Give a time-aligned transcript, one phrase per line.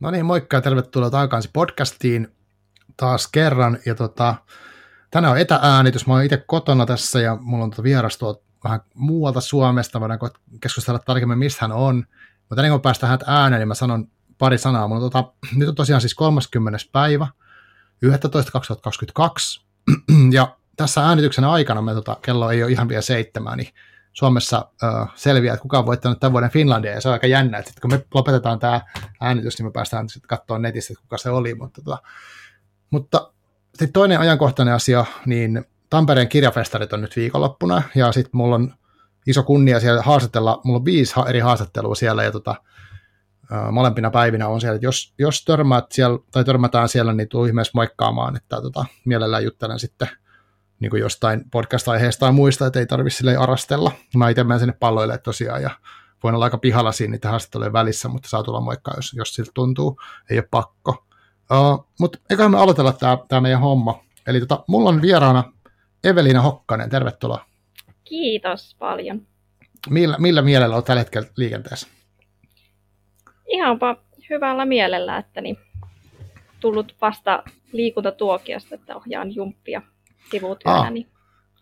[0.00, 2.28] No niin, moikka ja tervetuloa takaisin podcastiin
[2.96, 3.78] taas kerran.
[3.86, 4.34] Ja tota,
[5.10, 8.80] tänään on etääänitys, mä oon itse kotona tässä ja mulla on tota vieras tuolta vähän
[8.94, 10.00] muualta Suomesta.
[10.00, 10.18] Voidaan
[10.60, 12.04] keskustella tarkemmin, mistä hän on.
[12.48, 14.08] Mutta ennen kuin päästään hänet ääneen, niin mä sanon
[14.38, 14.88] pari sanaa.
[14.88, 16.78] Mulla on tota, nyt on tosiaan siis 30.
[16.92, 17.26] päivä
[18.06, 19.64] 11.2022.
[20.32, 23.68] ja tässä äänityksen aikana, me tota, kello ei ole ihan vielä seitsemän, niin
[24.12, 27.58] Suomessa uh, selviää, että kuka on voittanut tämän vuoden Finlandia, ja se on aika jännä,
[27.58, 28.80] että kun me lopetetaan tämä
[29.20, 32.02] äänitys, niin me päästään sitten katsoa netistä, että kuka se oli, mutta, tota,
[32.90, 33.32] mutta
[33.70, 38.74] sitten toinen ajankohtainen asia, niin Tampereen kirjafestarit on nyt viikonloppuna, ja sitten mulla on
[39.26, 42.54] iso kunnia siellä haastatella, mulla on viisi eri haastattelua siellä, ja tota,
[43.72, 47.70] molempina päivinä on siellä, että jos, jos törmäät siellä, tai törmätään siellä, niin tuu ihmeessä
[47.74, 50.08] moikkaamaan, että tota, mielellään juttelen sitten
[50.80, 53.92] niin kuin jostain podcast-aiheesta tai muista, että ei tarvitse sille arastella.
[54.16, 55.70] Mä itse menen sinne palloille tosiaan ja
[56.22, 59.50] voin olla aika pihalla siinä niitä haastattelujen välissä, mutta saa tulla moikkaa, jos, jos siltä
[59.54, 60.00] tuntuu.
[60.30, 61.06] Ei ole pakko.
[61.50, 62.94] Uh, mutta eiköhän me aloitella
[63.28, 64.04] tämä meidän homma.
[64.26, 65.52] Eli tota, mulla on vieraana
[66.04, 67.44] Evelina Hokkanen, tervetuloa.
[68.04, 69.26] Kiitos paljon.
[69.90, 71.88] Millä, millä mielellä olet tällä hetkellä liikenteessä?
[73.46, 73.96] Ihanpa
[74.30, 75.58] hyvällä mielellä, että niin
[76.60, 79.82] tullut vasta liikuntatuokiosta, että ohjaan jumppia
[80.30, 80.78] sivutyönä.
[80.78, 80.90] Ah.
[80.90, 81.10] Niin.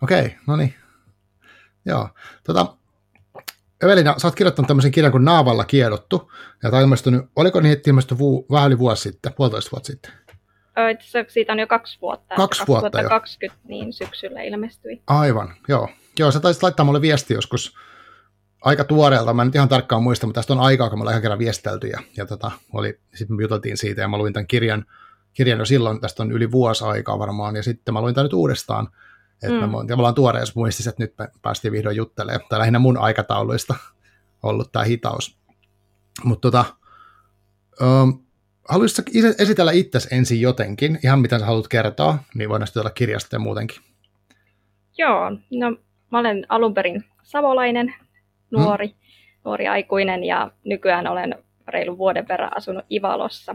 [0.02, 0.74] Okei, okay, no niin.
[1.86, 2.08] Joo.
[2.44, 2.77] Tota,
[3.83, 7.91] Evelina, sä oot kirjoittanut tämmöisen kirjan kuin Naavalla kiedottu, ja tämä ilmestynyt, oliko niin, että
[7.91, 10.12] ilmestynyt vu, vähän yli vuosi sitten, puolitoista vuotta sitten?
[11.28, 12.34] siitä on jo kaksi vuotta.
[12.34, 13.69] Kaksi vuotta 2020 jo.
[13.69, 15.03] niin syksyllä ilmestyi.
[15.06, 15.88] Aivan, joo.
[16.19, 17.77] Joo, sä taisit laittaa mulle viesti joskus
[18.60, 21.12] aika tuoreelta, mä en nyt ihan tarkkaan muista, mutta tästä on aikaa, kun me ollaan
[21.12, 24.47] ihan kerran viestelty, ja, ja tota, oli, sitten me juteltiin siitä, ja mä luin tämän
[24.47, 24.84] kirjan,
[25.39, 28.33] kirjan jo silloin, tästä on yli vuosi aikaa varmaan, ja sitten mä luin tämän nyt
[28.33, 28.89] uudestaan,
[29.42, 29.70] että mm.
[29.70, 33.75] mä tavallaan tuoreessa muistissa, että nyt me päästiin vihdoin juttelemaan, tai lähinnä mun aikatauluista
[34.43, 35.38] ollut tämä hitaus.
[36.25, 36.65] Mutta tota,
[37.81, 38.25] um,
[38.69, 43.37] haluaisitko esitellä itsesi ensin jotenkin, ihan mitä sä haluat kertoa, niin voidaan sitten olla kirjasta
[43.37, 43.82] ja muutenkin.
[44.98, 45.77] Joo, no
[46.10, 47.94] mä olen alun perin savolainen,
[48.50, 48.97] nuori, hmm.
[49.44, 51.34] nuori aikuinen ja nykyään olen
[51.69, 53.54] reilun vuoden verran asunut Ivalossa.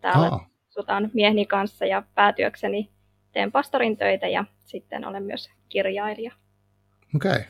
[0.00, 2.90] Täällä Aa asutaan mieheni kanssa ja päätyökseni
[3.32, 6.32] teen pastorin töitä ja sitten olen myös kirjailija.
[7.16, 7.30] Okei.
[7.30, 7.42] Okay.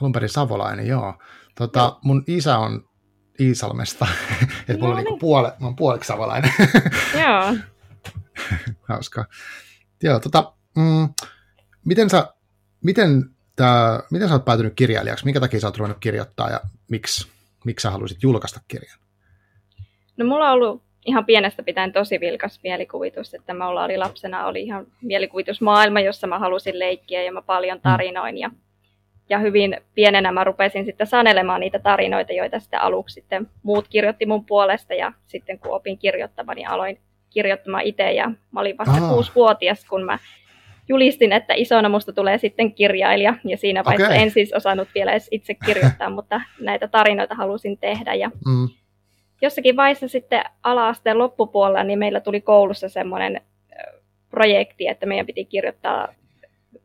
[0.00, 1.14] Alun perin savolainen, joo.
[1.54, 1.98] Tota, no.
[2.02, 2.88] Mun isä on
[3.40, 4.06] Iisalmesta,
[4.60, 5.18] että no mulla on niin.
[5.18, 6.52] puole, mä oon puoleksi savolainen.
[7.22, 7.56] joo.
[8.88, 9.24] Hauska.
[10.02, 11.08] Joo, tota, mm,
[11.84, 12.34] miten sä,
[12.84, 15.24] miten, tää, miten sä oot päätynyt kirjailijaksi?
[15.24, 17.28] Minkä takia sä oot ruvennut kirjoittaa ja miksi,
[17.64, 18.98] miksi sä haluaisit julkaista kirjan?
[20.16, 24.62] No mulla on ollut ihan pienestä pitäen tosi vilkas mielikuvitus, että mä oli lapsena oli
[24.62, 27.82] ihan mielikuvitusmaailma, jossa mä halusin leikkiä ja mä paljon mm.
[27.82, 28.50] tarinoin ja,
[29.28, 34.26] ja hyvin pienenä mä rupesin sitten sanelemaan niitä tarinoita, joita sitten aluksi sitten muut kirjoitti
[34.26, 36.98] mun puolesta ja sitten kun opin kirjoittamaan, niin aloin
[37.30, 40.18] kirjoittamaan itse ja mä olin vasta kuusi-vuotias, kun mä
[40.88, 44.22] julistin, että isona musta tulee sitten kirjailija ja siinä vaiheessa okay.
[44.22, 48.68] en siis osannut vielä edes itse kirjoittaa, mutta näitä tarinoita halusin tehdä ja mm
[49.42, 53.40] jossakin vaiheessa sitten ala-asteen loppupuolella, niin meillä tuli koulussa semmoinen
[54.30, 56.08] projekti, että meidän piti kirjoittaa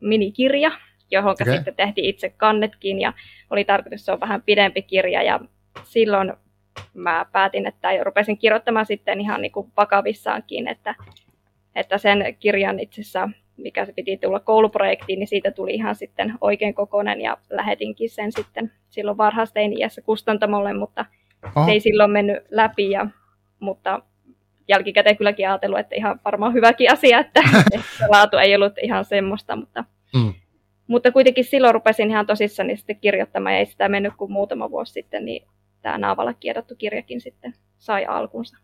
[0.00, 0.70] minikirja,
[1.10, 1.56] johon okay.
[1.56, 3.12] sitten tehtiin itse kannetkin ja
[3.50, 5.40] oli tarkoitus, se on vähän pidempi kirja ja
[5.84, 6.32] silloin
[6.94, 10.94] mä päätin, että rupesin kirjoittamaan sitten ihan niin kuin vakavissaankin, että,
[11.74, 16.34] että sen kirjan itse asiassa, mikä se piti tulla kouluprojektiin, niin siitä tuli ihan sitten
[16.40, 21.04] oikein kokoinen ja lähetinkin sen sitten silloin varhaisteini-iässä kustantamolle, mutta
[21.64, 23.06] se ei silloin mennyt läpi, ja,
[23.60, 24.02] mutta
[24.68, 27.40] jälkikäteen kylläkin ajatellut, että ihan varmaan hyväkin asia, että,
[27.74, 29.84] että laatu ei ollut ihan semmoista, mutta,
[30.14, 30.34] mm.
[30.86, 34.92] mutta kuitenkin silloin rupesin ihan tosissani sitten kirjoittamaan, ja ei sitä mennyt kuin muutama vuosi
[34.92, 35.48] sitten, niin
[35.82, 38.56] tämä Naavalla kiedottu kirjakin sitten sai alkunsa.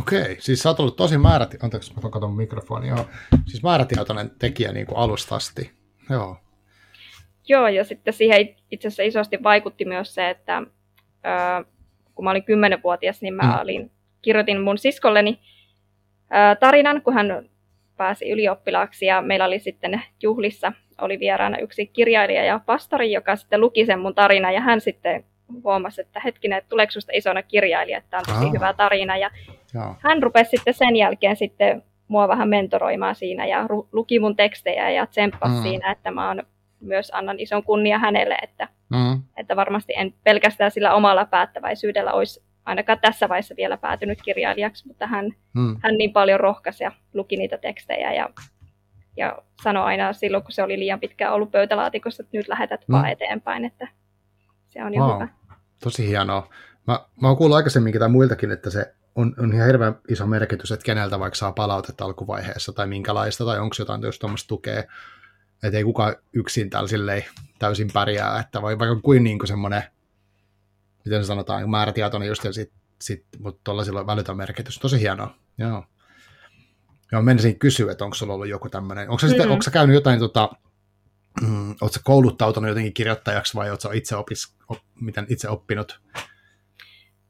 [0.00, 1.58] Okei, siis sä oot ollut tosi määräti...
[1.62, 2.94] Anteeksi, mä katson mikrofonia.
[2.94, 3.06] Joo.
[3.46, 5.72] Siis määrätietoinen tekijä niin kuin alusta asti.
[6.10, 6.36] Joo.
[7.48, 10.62] Joo, ja sitten siihen itse asiassa isosti vaikutti myös se, että
[12.22, 13.60] kun mä olin kymmenenvuotias, niin mä mm.
[13.60, 13.90] olin,
[14.22, 15.38] kirjoitin mun siskolleni
[16.60, 17.48] tarinan, kun hän
[17.96, 23.60] pääsi ylioppilaaksi ja meillä oli sitten juhlissa, oli vieraana yksi kirjailija ja pastori, joka sitten
[23.60, 25.24] luki sen mun tarina ja hän sitten
[25.64, 28.50] huomasi, että hetkinen, että tuleeko susta isona kirjailija, että on tosi Aa.
[28.52, 29.30] hyvä tarina ja
[29.98, 35.06] hän rupesi sitten sen jälkeen sitten mua vähän mentoroimaan siinä ja luki mun tekstejä ja
[35.06, 35.62] tsemppasi mm.
[35.62, 36.42] siinä, että mä oon
[36.82, 39.22] myös annan ison kunnia hänelle, että, mm.
[39.36, 45.06] että varmasti en pelkästään sillä omalla päättäväisyydellä olisi ainakaan tässä vaiheessa vielä päätynyt kirjailijaksi, mutta
[45.06, 45.76] hän, mm.
[45.82, 48.30] hän niin paljon rohkaisi ja luki niitä tekstejä ja,
[49.16, 52.92] ja sanoi aina silloin, kun se oli liian pitkään ollut pöytälaatikossa, että nyt lähetät mm.
[52.92, 53.88] vaan eteenpäin, että
[54.68, 55.14] se on jo wow.
[55.14, 55.28] hyvä.
[55.82, 56.48] Tosi hienoa.
[56.86, 60.72] Mä, mä oon kuullut aikaisemminkin tai muiltakin, että se on, on ihan hirveän iso merkitys,
[60.72, 64.82] että keneltä vaikka saa palautetta alkuvaiheessa tai minkälaista, tai onko jotain tuommoista tukea,
[65.62, 67.22] että ei kukaan yksin tällä
[67.58, 69.82] täysin pärjää, että voi vaikka kuin, niin kuin semmoinen,
[71.04, 74.78] miten sanotaan, määrätietoinen just, ja sit, sit, mutta tuolla silloin välitön merkitys.
[74.78, 75.84] Tosi hienoa, joo.
[77.12, 79.50] Joo, menisin kysyä, että onko sulla ollut joku tämmöinen, onko sä, mm-hmm.
[79.50, 80.50] onko käynyt jotain, tota,
[81.40, 86.00] mm, ootko kouluttautunut jotenkin kirjoittajaksi vai ootko itse, opis, op, miten itse oppinut?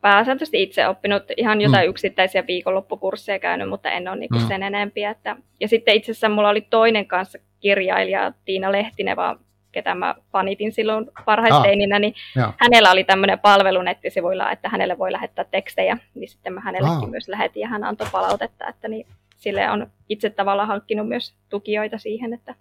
[0.02, 1.90] Pääsääntöisesti itse oppinut ihan jotain mm.
[1.90, 4.49] yksittäisiä viikonloppukursseja käynyt, mutta en ole niinku mm.
[4.49, 5.10] sen enempiä.
[5.10, 5.37] Että...
[5.60, 9.38] Ja sitten itse asiassa mulla oli toinen kanssa kirjailija Tiina Lehtinen, vaan
[9.72, 12.52] ketä mä panitin silloin parhaisteininä, niin Joo.
[12.60, 17.06] hänellä oli tämmöinen palvelu nettisivuilla, että hänelle voi lähettää tekstejä, niin sitten mä hänellekin Aa.
[17.06, 19.06] myös lähetin ja hän antoi palautetta, että niin
[19.37, 22.55] sille on itse tavallaan hankkinut myös tukijoita siihen, että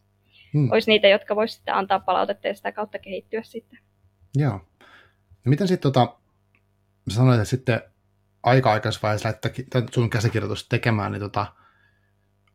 [0.53, 0.71] hmm.
[0.71, 3.79] olisi niitä, jotka voisi sitten antaa palautetta ja sitä kautta kehittyä sitten.
[4.35, 4.59] Joo.
[5.45, 6.15] No miten sitten tota,
[7.11, 7.81] sanoit, että sitten
[8.43, 11.45] aika-aikaisessa vaiheessa lähdettä sun käsikirjoitusta tekemään, niin tota,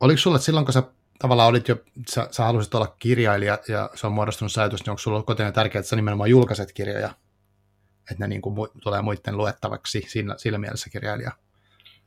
[0.01, 0.83] oliko sulla, että silloin kun sä
[1.19, 1.77] tavallaan olit jo,
[2.09, 5.81] sä, sä halusit olla kirjailija ja se on muodostunut sä niin onko sulla kotinen tärkeää,
[5.81, 7.11] että sä nimenomaan julkaiset kirjoja,
[8.11, 11.33] että ne niin kuin mu- tulee muiden luettavaksi siinä, sillä mielessä kirjailija?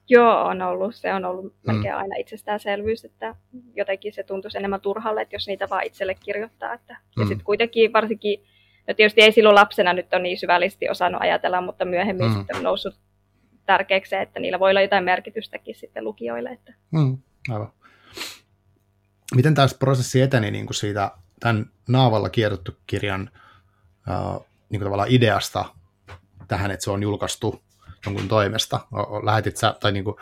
[0.10, 0.96] Joo, on ollut.
[0.96, 1.52] Se on ollut mm.
[1.74, 3.36] melkein aina itsestäänselvyys, että
[3.76, 6.74] jotenkin se tuntuisi enemmän turhalle, että jos niitä vaan itselle kirjoittaa.
[6.74, 6.94] Että.
[6.94, 7.22] Mm.
[7.22, 8.46] Ja sitten kuitenkin varsinkin,
[8.90, 12.38] no tietysti ei silloin lapsena nyt ole niin syvällisesti osannut ajatella, mutta myöhemmin mm.
[12.38, 13.00] sitten on noussut
[13.66, 16.50] tärkeäksi se, että niillä voi olla jotain merkitystäkin sitten lukijoille.
[16.50, 16.74] Että.
[16.92, 17.18] Mm,
[17.50, 17.72] aivan.
[19.36, 23.32] Miten tämä prosessi eteni niin kuin siitä tämän Naavalla kierrottu kirjan
[24.10, 24.18] äh,
[24.70, 25.66] niin kuin tavallaan ideasta
[26.48, 27.64] tähän, että se on julkaistu
[28.06, 28.80] jonkun toimesta?
[29.24, 30.16] Lähetit sä, tai niin kuin,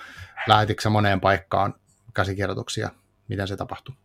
[0.47, 1.73] lähetitkö sä moneen paikkaan
[2.13, 2.89] käsikirjoituksia?
[3.27, 3.95] Miten se tapahtui?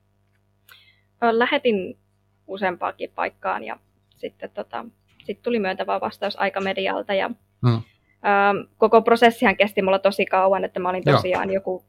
[1.21, 1.99] Lähetin
[2.47, 3.79] useampaakin paikkaan ja
[4.23, 4.85] sitten tota,
[5.25, 7.31] sit tuli myöntävä vastaus aikamedialta ja
[7.67, 7.83] hmm.
[8.27, 11.55] Ähm, koko prosessihan kesti mulla tosi kauan, että mä olin tosiaan Joo.
[11.55, 11.85] joku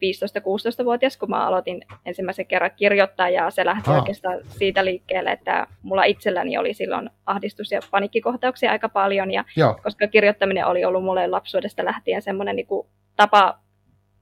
[0.81, 3.99] 15-16-vuotias, kun mä aloitin ensimmäisen kerran kirjoittaa, ja se lähti Aha.
[3.99, 9.79] oikeastaan siitä liikkeelle, että mulla itselläni oli silloin ahdistus- ja panikkikohtauksia aika paljon, ja Joo.
[9.83, 12.67] koska kirjoittaminen oli ollut mulle lapsuudesta lähtien semmoinen niin
[13.15, 13.59] tapa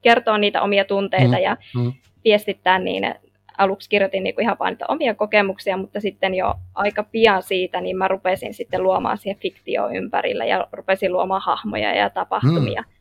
[0.01, 1.43] kertoa niitä omia tunteita mm.
[1.43, 1.93] ja mm.
[2.23, 3.15] viestittää niin,
[3.61, 7.97] aluksi kirjoitin niin kuin ihan vain omia kokemuksia, mutta sitten jo aika pian siitä, niin
[7.97, 12.81] mä rupesin sitten luomaan siihen fiktio ympärillä ja rupesin luomaan hahmoja ja tapahtumia.
[12.81, 12.93] Hmm.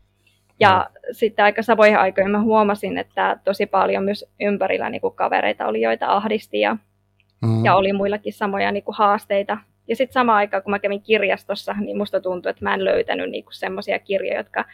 [0.61, 1.12] Ja hmm.
[1.12, 5.81] sitten aika samoihin aikoihin mä huomasin, että tosi paljon myös ympärillä niin kuin kavereita oli,
[5.81, 6.77] joita ahdisti ja,
[7.47, 7.65] hmm.
[7.65, 9.59] ja oli muillakin samoja niin kuin haasteita.
[9.89, 13.31] Ja sitten samaan aikaan, kun mä kävin kirjastossa, niin musta tuntui, että mä en löytänyt
[13.31, 14.65] niin semmoisia kirjoja, jotka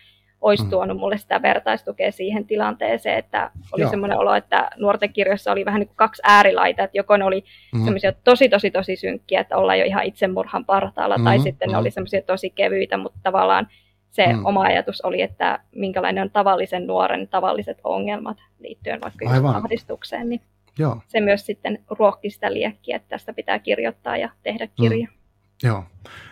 [0.41, 0.71] olisi mm.
[0.71, 3.91] tuonut mulle sitä vertaistukea siihen tilanteeseen, että oli Joo.
[3.91, 7.45] semmoinen olo, että nuorten kirjoissa oli vähän niin kuin kaksi äärilaita, että joko ne oli
[7.75, 7.85] mm.
[7.85, 11.25] semmoisia tosi, tosi, tosi synkkiä, että ollaan jo ihan itsemurhan partaalla, mm.
[11.25, 11.73] tai sitten mm.
[11.73, 13.69] ne oli semmoisia tosi kevyitä, mutta tavallaan
[14.11, 14.45] se mm.
[14.45, 19.55] oma ajatus oli, että minkälainen on tavallisen nuoren tavalliset ongelmat liittyen vaikka Aivan.
[19.55, 20.41] ahdistukseen, niin
[20.79, 21.01] Joo.
[21.07, 25.07] se myös sitten ruokki sitä liekkiä, että tästä pitää kirjoittaa ja tehdä kirja.
[25.07, 25.69] Mm.
[25.69, 25.85] Joo,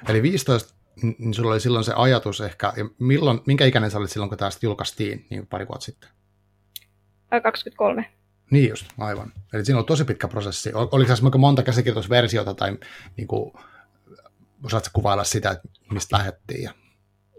[0.09, 4.11] eli 15 niin sulla oli silloin se ajatus ehkä, ja milloin, minkä ikäinen sä olit
[4.11, 6.11] silloin, kun tästä julkaistiin niin pari vuotta sitten?
[7.43, 8.11] 23.
[8.51, 9.33] Niin just, aivan.
[9.53, 10.73] Eli siinä oli tosi pitkä prosessi.
[10.75, 12.79] Oliko tässä monta käsikirjoitusversiota tai
[13.17, 13.53] niin kuin,
[14.65, 16.63] osaatko kuvailla sitä, että mistä lähettiin?
[16.63, 16.73] Ja...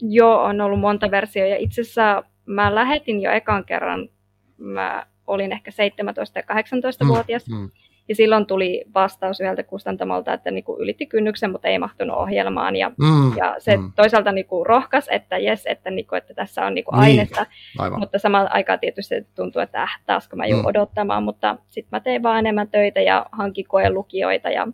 [0.02, 4.10] Joo, on ollut monta versiota ja itse asiassa mä lähetin jo ekan kerran,
[4.58, 7.48] mä olin ehkä 17 ja 18-vuotias.
[7.48, 7.72] Mm, mm.
[8.08, 12.76] Ja silloin tuli vastaus yhdeltä kustantamolta, että niin kuin ylitti kynnyksen, mutta ei mahtunut ohjelmaan.
[12.76, 13.92] Ja, mm, ja se mm.
[13.96, 17.46] toisaalta niin kuin rohkas, että jes, että, niin kuin, että tässä on niin kuin ainetta.
[17.82, 20.70] Niin, mutta samalla aikaa tietysti tuntuu, että äh, taasko mä joudun mm.
[20.70, 21.24] odottamaan.
[21.24, 24.68] Mutta sitten mä tein vaan enemmän töitä ja hankin lukijoita Ja,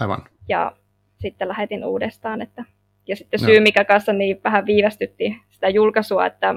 [0.00, 0.22] Aivan.
[0.48, 0.72] ja
[1.18, 2.42] sitten lähetin uudestaan.
[2.42, 2.64] Että,
[3.06, 3.62] ja sitten syy, no.
[3.62, 6.54] mikä kanssa niin vähän viivästytti sitä julkaisua, että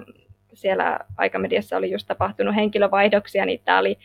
[0.53, 3.98] siellä aikamediassa oli just tapahtunut henkilövaihdoksia, niin tämä oli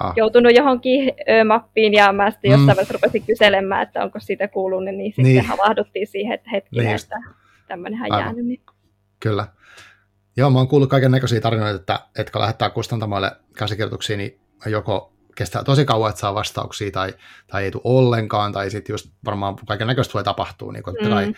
[0.00, 0.12] ah.
[0.16, 2.66] joutunut johonkin ö, mappiin ja mä sitten jossain mm.
[2.66, 5.44] vaiheessa rupesin kyselemään, että onko siitä kuulunut, niin sitten niin.
[5.44, 7.16] havahduttiin siihen, että hetkinen, niin että
[7.68, 8.46] tämmöinenhän jäänyt.
[8.46, 8.62] Niin.
[9.20, 9.46] Kyllä.
[10.36, 15.12] Joo, mä oon kuullut kaiken näköisiä tarinoita, että, että kun lähettää kustantamoille käsikirjoituksia, niin joko
[15.36, 17.14] kestää tosi kauan, että saa vastauksia, tai,
[17.46, 20.72] tai ei tule ollenkaan, tai sitten just varmaan kaiken näköistä voi tapahtua.
[20.72, 21.34] Niin mm, tai,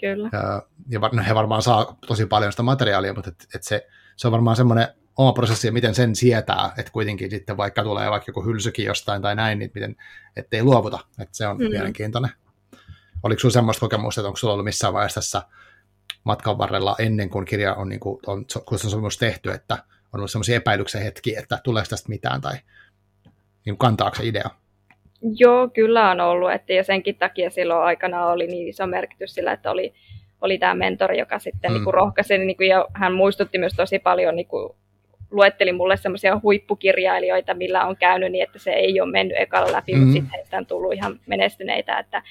[0.00, 0.30] kyllä.
[0.32, 4.28] Ja, ja no he varmaan saa tosi paljon sitä materiaalia, mutta et, et se, se
[4.28, 8.30] on varmaan semmoinen oma prosessi ja miten sen sietää, että kuitenkin sitten vaikka tulee vaikka
[8.30, 9.96] joku hylsykin jostain tai näin, niin miten,
[10.36, 11.68] ettei luovuta, että se on mm.
[11.68, 12.30] mielenkiintoinen.
[13.22, 15.42] Oliko sinulla semmoista kokemusta, että onko sinulla ollut missään vaiheessa tässä
[16.24, 20.56] matkan varrella ennen kuin kirja on, niin kuin, on kustannusopimus tehty, että on ollut semmoisia
[20.56, 22.54] epäilyksen hetkiä, että tuleeko tästä mitään tai
[23.66, 24.50] niin kantaako se idea?
[25.38, 29.52] Joo, kyllä on ollut, että ja senkin takia silloin aikana oli niin iso merkitys sillä,
[29.52, 29.94] että oli
[30.44, 31.74] oli tämä mentori, joka sitten mm.
[31.74, 34.76] niin kuin rohkaisi, niin kuin, ja hän muistutti myös tosi paljon, niin kuin,
[35.34, 39.94] luetteli mulle semmoisia huippukirjailijoita, millä on käynyt niin, että se ei ole mennyt ekalla läpi,
[39.94, 39.98] mm.
[39.98, 42.22] mutta sitten heistä on tullut ihan menestyneitä, että,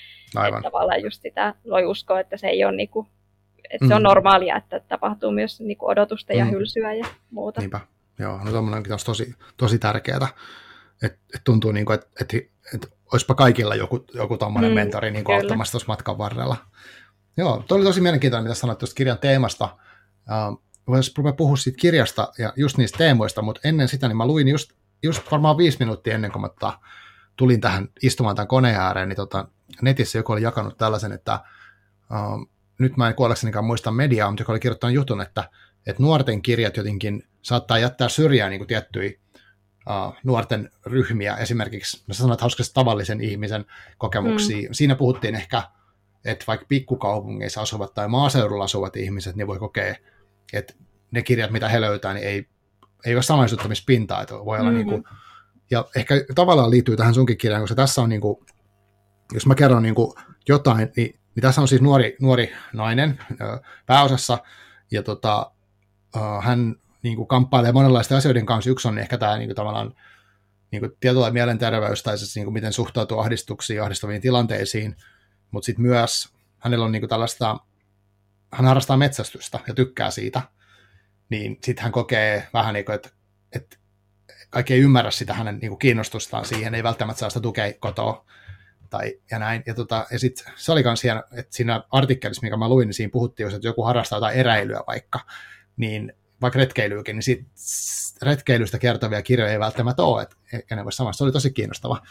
[0.47, 3.07] että tavallaan just sitä loi uskoa, että se ei ole niin kuin,
[3.69, 3.87] että mm.
[3.87, 4.03] se on mm.
[4.03, 6.51] normaalia, että tapahtuu myös niin kuin odotusta ja mm.
[6.51, 7.61] hylsyä ja muuta.
[7.61, 7.79] Niinpä,
[8.19, 10.27] joo, no tommonenkin on tosi, tosi tärkeää,
[11.03, 12.33] että et tuntuu niin kuin, että et,
[12.75, 16.57] et, olisipa kaikilla joku, joku tommonen mm, mentori niin kuin auttamassa tuossa matkan varrella.
[17.37, 19.65] Joo, toi oli tosi mielenkiintoinen, mitä sanoit tuosta kirjan teemasta.
[19.65, 24.47] Uh, Voisi puhua siitä kirjasta ja just niistä teemoista, mutta ennen sitä niin mä luin
[24.47, 24.71] just,
[25.03, 26.79] just varmaan viisi minuuttia ennen kuin mä tota,
[27.35, 29.47] tulin tähän istumaan tämän koneen ääreen, niin tota,
[29.81, 31.39] netissä joku oli jakanut tällaisen, että
[32.11, 32.49] uh,
[32.79, 35.49] nyt mä en kuolleksenikaan muista mediaa, mutta joka oli kirjoittanut jutun, että,
[35.87, 39.11] että nuorten kirjat jotenkin saattaa jättää syrjään niin kuin tiettyjä
[39.89, 43.65] uh, nuorten ryhmiä, esimerkiksi, mä sanoin, että hauskasti tavallisen ihmisen
[43.97, 44.69] kokemuksia.
[44.69, 44.73] Mm.
[44.73, 45.63] Siinä puhuttiin ehkä,
[46.25, 49.95] että vaikka pikkukaupungeissa asuvat tai maaseudulla asuvat ihmiset, niin voi kokea,
[50.53, 50.73] että
[51.11, 52.47] ne kirjat, mitä he löytää, niin ei,
[53.05, 54.75] ei ole samaistuttamispintaa, että voi olla mm-hmm.
[54.75, 55.03] niin kuin,
[55.71, 58.45] ja ehkä tavallaan liittyy tähän sunkin kirjaan, koska tässä on niin kuin,
[59.33, 60.13] jos mä kerron niin kuin
[60.49, 63.19] jotain, niin, niin tässä on siis nuori, nuori nainen
[63.85, 64.37] pääosassa,
[64.91, 65.51] ja tota,
[66.41, 68.69] hän niin kuin kamppailee monenlaisten asioiden kanssa.
[68.69, 69.93] Yksi on ehkä tämä niin kuin tavallaan
[70.71, 74.95] niin kuin tietyllä mielenterveys tai siis, niin kuin miten suhtautuu ahdistuksiin ja ahdistaviin tilanteisiin,
[75.51, 77.57] mutta sitten myös hänellä on niin kuin tällaista,
[78.53, 80.41] hän harrastaa metsästystä ja tykkää siitä,
[81.29, 83.09] niin sitten hän kokee vähän niin kuin, että,
[83.55, 83.77] että
[84.49, 88.25] kaikki ei ymmärrä sitä hänen niin kuin kiinnostustaan siihen, ei välttämättä saa sitä tukea kotoa
[88.89, 89.63] tai, ja näin.
[89.65, 92.93] Ja, tota, ja sit, se oli myös hieno, että siinä artikkelissa, mikä mä luin, niin
[92.93, 95.19] siinä puhuttiin, että joku harrastaa jotain eräilyä vaikka,
[95.77, 97.45] niin vaikka retkeilyykin, niin siitä
[98.21, 101.17] retkeilystä kertovia kirjoja ei välttämättä ole, että ehkä ne voisi samassa.
[101.17, 102.01] Se oli tosi kiinnostava.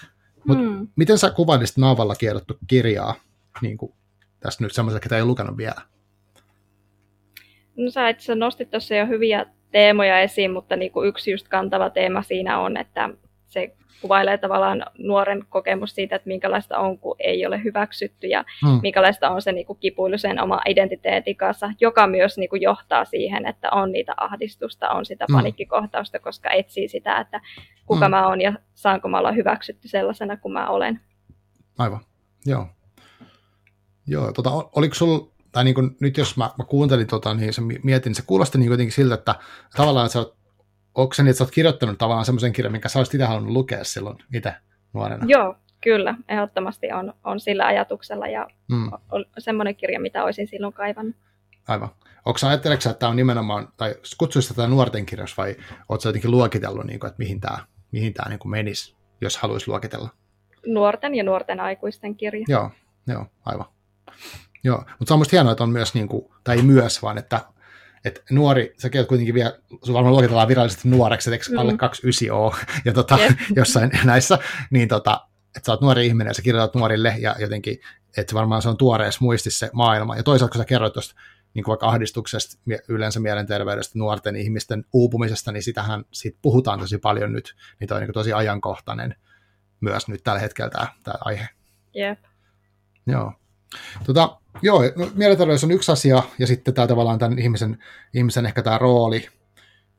[0.45, 0.89] Mutta mm.
[0.97, 3.15] miten sä kuvailisit Naavalla kierrottu kirjaa,
[3.61, 3.93] niin kuin
[4.41, 5.83] tässä nyt semmoiselle, ketä ei lukenut vielä?
[7.77, 11.91] No sä itse nostit tuossa jo hyviä teemoja esiin, mutta niin kuin yksi just kantava
[11.91, 13.11] teema siinä on, että
[13.49, 18.81] se kuvailee tavallaan nuoren kokemus siitä, että minkälaista on, kun ei ole hyväksytty ja hmm.
[18.83, 23.05] minkälaista on se niin kuin kipuilu sen oma identiteetin kanssa, joka myös niin kuin johtaa
[23.05, 25.37] siihen, että on niitä ahdistusta, on sitä hmm.
[25.37, 27.41] panikkikohtausta, koska etsii sitä, että
[27.87, 28.11] kuka hmm.
[28.11, 31.01] mä oon ja saanko mä olla hyväksytty sellaisena kuin mä olen.
[31.79, 32.01] Aivan,
[32.47, 32.67] joo.
[34.07, 37.63] Joo, tota, oliko sulla tai niin kuin, nyt jos mä, mä kuuntelin tota, niin se
[37.83, 39.35] mietin, se kuulosti niin kuitenkin siltä, että
[39.77, 40.43] tavallaan sä oot
[40.95, 43.53] onko se niin, että sä oot kirjoittanut tavallaan semmoisen kirjan, minkä sä olisit itse halunnut
[43.53, 44.55] lukea silloin itse
[44.93, 45.25] nuorena?
[45.29, 46.15] Joo, kyllä.
[46.29, 48.93] Ehdottomasti on, on sillä ajatuksella ja mm.
[49.11, 51.17] on semmoinen kirja, mitä olisin silloin kaivannut.
[51.69, 51.89] Aivan.
[52.25, 55.57] Onko sä ajatteleksä, että tämä on nimenomaan, tai kutsuisi tätä nuorten kirjas vai
[55.89, 57.59] oletko jotenkin luokitellut, niin kuin, että mihin tämä,
[57.93, 60.09] mihin tämä niin kuin menisi, jos haluaisi luokitella?
[60.67, 62.45] Nuorten ja nuorten aikuisten kirja.
[62.49, 62.71] Joo,
[63.07, 63.67] joo aivan.
[64.65, 67.19] Joo, mutta se on musta hienoa, että on myös, niin kuin, tai ei myös, vaan
[67.19, 67.41] että
[68.05, 71.59] että nuori, sä oot kuitenkin vielä, sun varmaan luokitellaan virallisesti nuoreksi, että mm.
[71.59, 72.55] alle 29 ole,
[72.85, 73.39] ja tota, yep.
[73.57, 74.39] jossain näissä,
[74.71, 77.79] niin tota, että sä oot nuori ihminen ja sä kirjoitat nuorille ja jotenkin,
[78.17, 80.17] että varmaan se on tuoreessa muistissa se maailma.
[80.17, 81.15] Ja toisaalta kun sä kerroit tuosta
[81.55, 87.55] niin vaikka ahdistuksesta, yleensä mielenterveydestä, nuorten ihmisten uupumisesta, niin sitähän siitä puhutaan tosi paljon nyt,
[87.81, 89.15] niin toi on niin tosi ajankohtainen
[89.81, 91.49] myös nyt tällä hetkellä tämä, tämä aihe.
[91.95, 92.19] Jep.
[93.07, 93.33] Joo.
[94.07, 97.79] Tota, joo, no, mielenterveys on yksi asia, ja sitten tämä tavallaan tämän ihmisen,
[98.15, 99.29] ihmisen ehkä tämä rooli,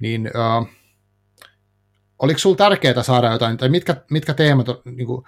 [0.02, 0.68] niin uh,
[2.20, 5.26] oliko sinulla tärkeää saada jotain, tai mitkä, mitkä teemat, niin kuin,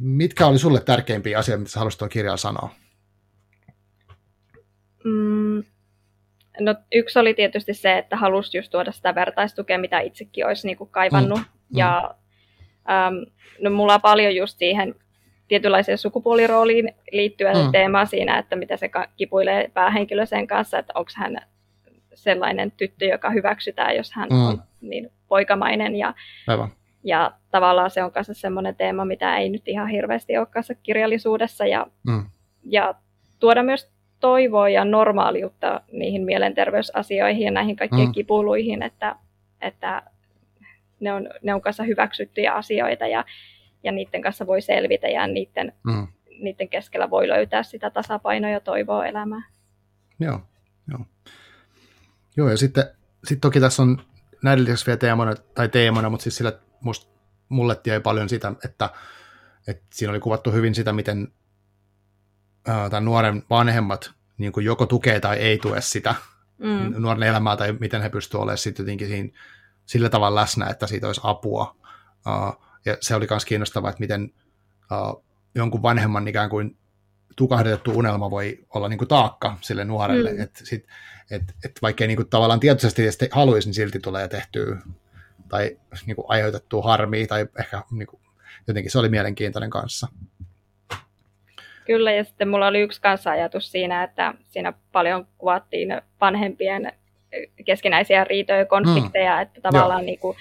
[0.00, 2.70] mitkä oli sulle tärkeimpiä asioita, mitä haluaisit tuon kirjalla sanoa?
[5.04, 5.64] Mm,
[6.60, 10.76] no yksi oli tietysti se, että halusi just tuoda sitä vertaistukea, mitä itsekin olisi niin
[10.76, 11.78] kuin kaivannut, mm, mm.
[11.78, 12.14] ja
[12.74, 14.94] um, no mulla on paljon just siihen
[15.52, 17.72] tietynlaiseen sukupuolirooliin liittyen mm.
[17.72, 21.38] teemaa siinä, että mitä se kipuilee päähenkilö sen kanssa, että onko hän
[22.14, 24.46] sellainen tyttö, joka hyväksytään, jos hän mm.
[24.46, 25.96] on niin poikamainen.
[25.96, 26.14] Ja,
[26.46, 26.72] Aivan.
[27.04, 31.66] ja tavallaan se on kanssa semmoinen teema, mitä ei nyt ihan hirveästi ole kanssa kirjallisuudessa.
[31.66, 32.24] Ja, mm.
[32.64, 32.94] ja
[33.40, 33.90] tuoda myös
[34.20, 38.12] toivoa ja normaaliutta niihin mielenterveysasioihin ja näihin kaikkiin mm.
[38.12, 39.16] kipuiluihin, että,
[39.60, 40.02] että
[41.00, 43.24] ne on, ne on kanssa hyväksyttyjä asioita ja
[43.82, 46.06] ja niiden kanssa voi selvitä ja niiden, mm.
[46.40, 49.44] niiden keskellä voi löytää sitä tasapainoa ja toivoa elämään.
[50.20, 50.40] Joo,
[50.90, 51.00] joo.
[52.36, 52.84] Joo, ja sitten
[53.24, 54.02] sit toki tässä on
[54.42, 57.08] näiden lisäksi vielä teemana, tai teemana, mutta siis sillä must,
[57.48, 58.90] mulle jäi paljon sitä, että,
[59.66, 61.32] että siinä oli kuvattu hyvin sitä, miten
[62.66, 66.14] ää, tämän nuoren vanhemmat niin kuin joko tukee tai ei tue sitä
[66.58, 66.94] mm.
[67.02, 69.38] nuoren elämää, tai miten he pystyvät olemaan sitten jotenkin siinä,
[69.86, 71.76] sillä tavalla läsnä, että siitä olisi apua.
[72.26, 74.32] Uh, ja se oli myös kiinnostavaa, että miten
[74.92, 75.24] uh,
[75.54, 76.76] jonkun vanhemman ikään kuin
[77.36, 80.40] tukahdetettu unelma voi olla niin kuin taakka sille nuorelle, mm.
[80.40, 80.86] että sit,
[81.30, 84.76] et, et vaikkei niin kuin tavallaan tietoisesti haluaisi, niin silti tulee tehtyä
[85.48, 88.20] tai niin kuin aiheutettua harmia tai ehkä niin kuin,
[88.66, 90.08] jotenkin se oli mielenkiintoinen kanssa.
[91.86, 96.92] Kyllä, ja sitten mulla oli yksi kanssa ajatus siinä, että siinä paljon kuvattiin vanhempien
[97.66, 99.42] keskinäisiä riitoja ja konflikteja, mm.
[99.42, 100.36] että tavallaan niin kuin,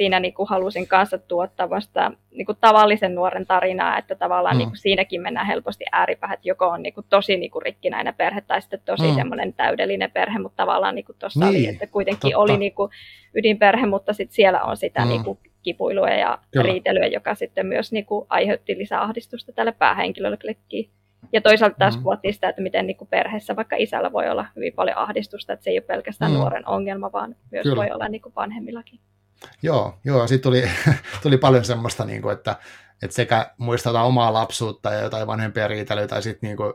[0.00, 4.58] siinä niin kuin halusin kanssa tuottaa vasta niin kuin tavallisen nuoren tarinaa, että tavallaan mm.
[4.58, 8.40] niin kuin siinäkin mennään helposti ääripäähän, joko on niin kuin tosi niin kuin rikkinäinen perhe
[8.40, 9.14] tai sitten tosi mm.
[9.14, 12.38] semmoinen täydellinen perhe, mutta tavallaan niin kuin tuossa niin, oli, että kuitenkin totta.
[12.38, 12.90] oli niin kuin
[13.34, 15.08] ydinperhe, mutta sitten siellä on sitä mm.
[15.08, 16.64] niin kuin kipuilua ja Kyllä.
[16.64, 20.90] riitelyä, joka sitten myös niin kuin aiheutti lisää ahdistusta tälle päähenkilöllekin.
[21.32, 22.02] Ja toisaalta taas mm.
[22.02, 25.64] kuvattiin sitä, että miten niin kuin perheessä vaikka isällä voi olla hyvin paljon ahdistusta, että
[25.64, 26.38] se ei ole pelkästään mm.
[26.38, 27.76] nuoren ongelma, vaan myös Kyllä.
[27.76, 29.00] voi olla niin kuin vanhemmillakin.
[29.62, 30.70] Joo, joo sitten tuli,
[31.22, 32.56] tuli paljon semmoista, niin kuin, että,
[33.02, 36.72] että sekä muistetaan omaa lapsuutta ja jotain vanhempia riitelyä, tai sitten niin kuin,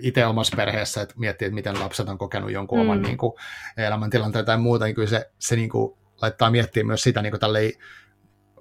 [0.00, 2.82] itse omassa perheessä, että miettii, että miten lapset on kokenut jonkun mm.
[2.82, 3.32] oman niin kuin,
[3.76, 7.40] elämäntilanteen tai muuta, niin kyllä se, se niin kuin, laittaa miettimään myös sitä, niin kuin
[7.40, 7.72] tälleen,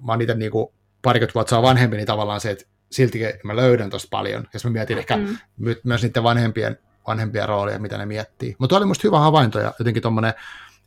[0.02, 0.68] mä oon itse niin kuin,
[1.02, 4.98] parikymmentä vuotta vanhempi, niin tavallaan se, että silti mä löydän tosta paljon, ja mä mietin
[4.98, 5.38] ehkä mm.
[5.84, 8.56] myös niiden vanhempien, vanhempien roolia, mitä ne miettii.
[8.58, 10.34] Mutta oli musta hyvä havainto, ja jotenkin tommonen,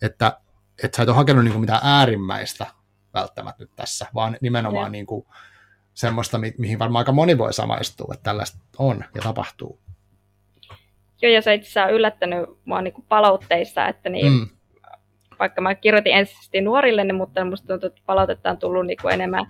[0.03, 0.41] että
[0.85, 2.67] että sä et ole hakenut niin kuin mitään äärimmäistä
[3.15, 5.27] välttämättä nyt tässä, vaan nimenomaan niin kuin
[5.95, 9.79] semmoista, mi- mihin varmaan aika moni voi samaistua, että tällaista on ja tapahtuu.
[11.23, 14.49] Joo, ja se itse asiassa on yllättänyt mua niin kuin palautteissa, että niin, mm.
[15.39, 19.15] vaikka mä kirjoitin ensisijaisesti nuorille, niin, mutta musta tuntuu, että palautetta on tullut niin kuin
[19.15, 19.47] enemmän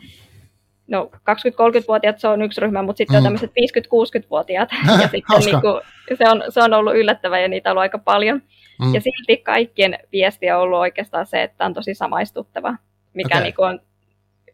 [0.87, 3.19] no 20-30-vuotiaat se on yksi ryhmä, mutta sitten mm.
[3.19, 4.69] on tämmöiset 50-60-vuotiaat.
[5.03, 5.81] ja sitten niin kuin,
[6.19, 8.43] se, on, se on ollut yllättävä ja niitä on ollut aika paljon.
[8.81, 8.95] Mm.
[8.95, 12.77] Ja silti kaikkien viesti on ollut oikeastaan se, että on tosi samaistuttava,
[13.15, 13.43] mikä okay.
[13.43, 13.81] niin kuin on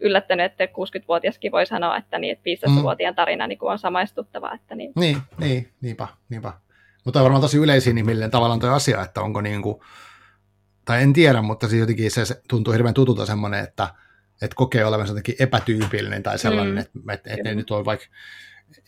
[0.00, 3.16] yllättänyt, että 60-vuotiaskin voi sanoa, että, niin, että 15-vuotiaan mm.
[3.16, 4.54] tarina niin kuin on samaistuttava.
[4.54, 4.92] Että niin.
[4.96, 6.52] Niin, niin, niinpä, niinpä.
[7.04, 9.80] Mutta on varmaan tosi yleisinhimillinen tavallaan tuo asia, että onko niin kuin,
[10.84, 13.88] tai en tiedä, mutta siis jotenkin se, se tuntuu hirveän tutulta semmoinen, että,
[14.42, 16.78] että kokee olevansa jotenkin epätyypillinen tai sellainen, mm.
[16.78, 18.06] että, että, että ne nyt on vaikka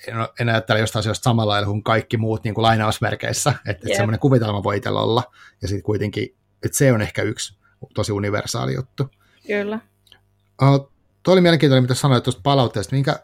[0.07, 3.97] en, en ajattele jostain asioista samalla lailla kuin kaikki muut niin kuin lainausmerkeissä, että, että
[3.97, 5.23] semmoinen kuvitelma voi itsellä olla,
[5.63, 7.59] ja sitten kuitenkin, että se on ehkä yksi
[7.95, 9.11] tosi universaali juttu.
[9.47, 9.81] Kyllä.
[10.63, 12.95] Uh, tuo oli mielenkiintoinen, mitä sanoit tuosta palautteesta.
[12.97, 13.19] Minkä,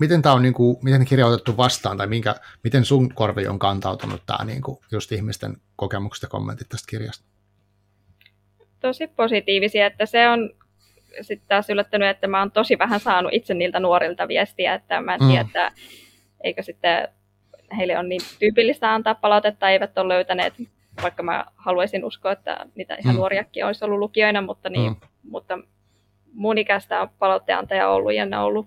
[0.00, 4.22] miten tämä on niin kuin, miten kirjoitettu vastaan, tai minkä, miten sun korvi on kantautunut
[4.26, 7.24] tämä niin kuin, just ihmisten kokemukset ja kommentit tästä kirjasta?
[8.80, 10.50] Tosi positiivisia, että se on
[11.20, 15.14] sitten taas yllättänyt, että mä oon tosi vähän saanut itse niiltä nuorilta viestiä, että mä
[15.14, 15.46] en tiedä, mm.
[15.46, 15.72] että
[16.44, 17.08] eikö sitten
[17.76, 20.54] heille on niin tyypillistä antaa palautetta, eivät ole löytäneet,
[21.02, 23.18] vaikka mä haluaisin uskoa, että niitä ihan mm.
[23.18, 24.96] nuoriakin olisi ollut lukijoina, mutta, niin, mm.
[25.30, 25.58] mutta
[26.32, 28.66] mun ikäistä on palautteenantaja ollut ja ne on ollut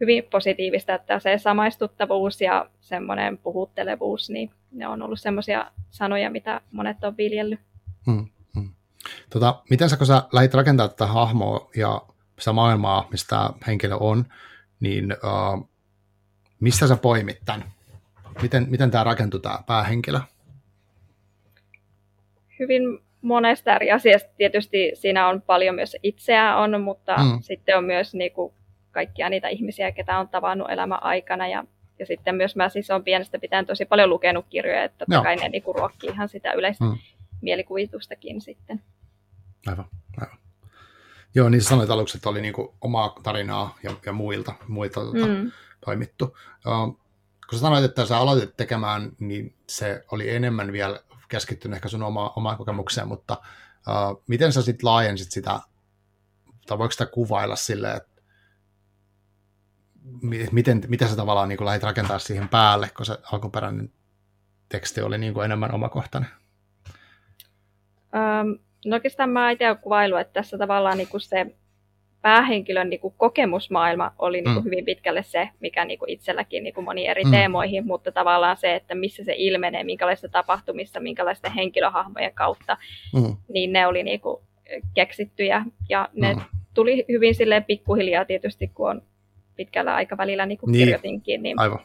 [0.00, 6.60] hyvin positiivista, että se samaistuttavuus ja semmoinen puhuttelevuus, niin ne on ollut semmoisia sanoja, mitä
[6.72, 7.60] monet on viljellyt.
[8.06, 8.26] Mm.
[9.30, 12.02] Tota, miten sä, kun sä lähdit rakentamaan tätä hahmoa ja
[12.38, 14.24] sitä maailmaa, mistä henkilö on,
[14.80, 15.68] niin uh,
[16.60, 17.64] missä sä poimit tämän?
[18.42, 20.20] Miten, miten tämä rakentuu, tämä päähenkilö?
[22.58, 22.82] Hyvin
[23.22, 24.30] monesta eri asiasta.
[24.36, 27.38] Tietysti siinä on paljon myös itseä on, mutta mm.
[27.40, 28.52] sitten on myös niin kuin
[28.90, 31.48] kaikkia niitä ihmisiä, ketä on tavannut elämän aikana.
[31.48, 31.64] Ja,
[31.98, 35.36] ja sitten myös mä siis on pienestä pitäen tosi paljon lukenut kirjoja, että totta kai
[35.36, 36.98] ne niin kuin ruokkii ihan sitä yleistä mm.
[37.42, 38.82] mielikuvitustakin sitten.
[39.66, 39.84] Aivan,
[40.20, 40.38] aivan.
[41.34, 45.52] Joo, niin sanoit aluksi, että oli niinku omaa tarinaa ja, ja muilta, muilta tuota, mm.
[45.84, 46.24] toimittu.
[46.66, 47.00] Uh,
[47.50, 52.02] kun sä sanoit, että sä aloitit tekemään, niin se oli enemmän vielä keskittynyt ehkä sun
[52.02, 53.40] oma, omaan kokemukseen, mutta
[53.76, 55.60] uh, miten sä sitten laajensit sitä,
[56.66, 58.22] tai voiko sitä kuvailla silleen, että
[60.52, 63.92] miten, miten sä tavallaan niin lähdit rakentaa siihen päälle, kun se alkuperäinen
[64.68, 66.30] teksti oli niin kuin enemmän omakohtainen?
[68.14, 71.46] Um, No oikeastaan mä itse olen kuvailu, että tässä tavallaan niin kuin se
[72.22, 74.64] päähenkilön niin kuin kokemusmaailma oli niin kuin mm.
[74.64, 77.30] hyvin pitkälle se, mikä niin kuin itselläkin niin kuin moni eri mm.
[77.30, 82.76] teemoihin, mutta tavallaan se, että missä se ilmenee, minkälaista tapahtumissa, minkälaisten henkilöhahmojen kautta,
[83.14, 83.36] mm.
[83.48, 84.42] niin ne oli niin kuin
[84.94, 86.40] keksittyjä ja ne mm.
[86.74, 89.02] tuli hyvin silleen pikkuhiljaa tietysti, kun on
[89.56, 90.84] pitkällä aikavälillä niin kuin niin.
[90.84, 91.78] kirjoitinkin, niin Aivan.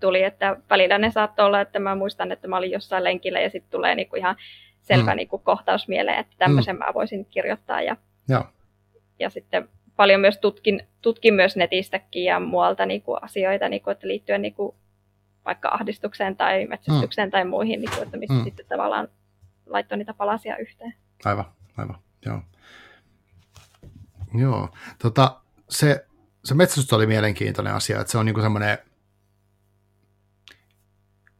[0.00, 3.50] tuli, että välillä ne saattoi olla, että mä muistan, että mä olin jossain lenkillä ja
[3.50, 4.36] sitten tulee niin kuin ihan
[4.82, 5.16] selvä mm.
[5.16, 6.78] niin kuin kohtaus mieleen, että tämmöisen mm.
[6.78, 7.82] mä voisin kirjoittaa.
[7.82, 7.96] Ja,
[8.28, 8.44] ja.
[9.18, 13.92] ja sitten paljon myös tutkin, tutkin myös netistäkin ja muualta niin kuin asioita, niin kuin,
[13.92, 14.74] että liittyen niin kuin
[15.44, 17.30] vaikka ahdistukseen tai metsästykseen mm.
[17.30, 18.44] tai muihin, niin kuin, että mistä mm.
[18.44, 19.08] sitten tavallaan
[19.66, 20.94] laittoi niitä palasia yhteen.
[21.24, 21.44] Aivan,
[21.76, 22.40] aivan, joo.
[24.34, 24.68] Joo,
[25.02, 26.06] tota, se,
[26.44, 28.78] se metsästys oli mielenkiintoinen asia, että se on niinku semmoinen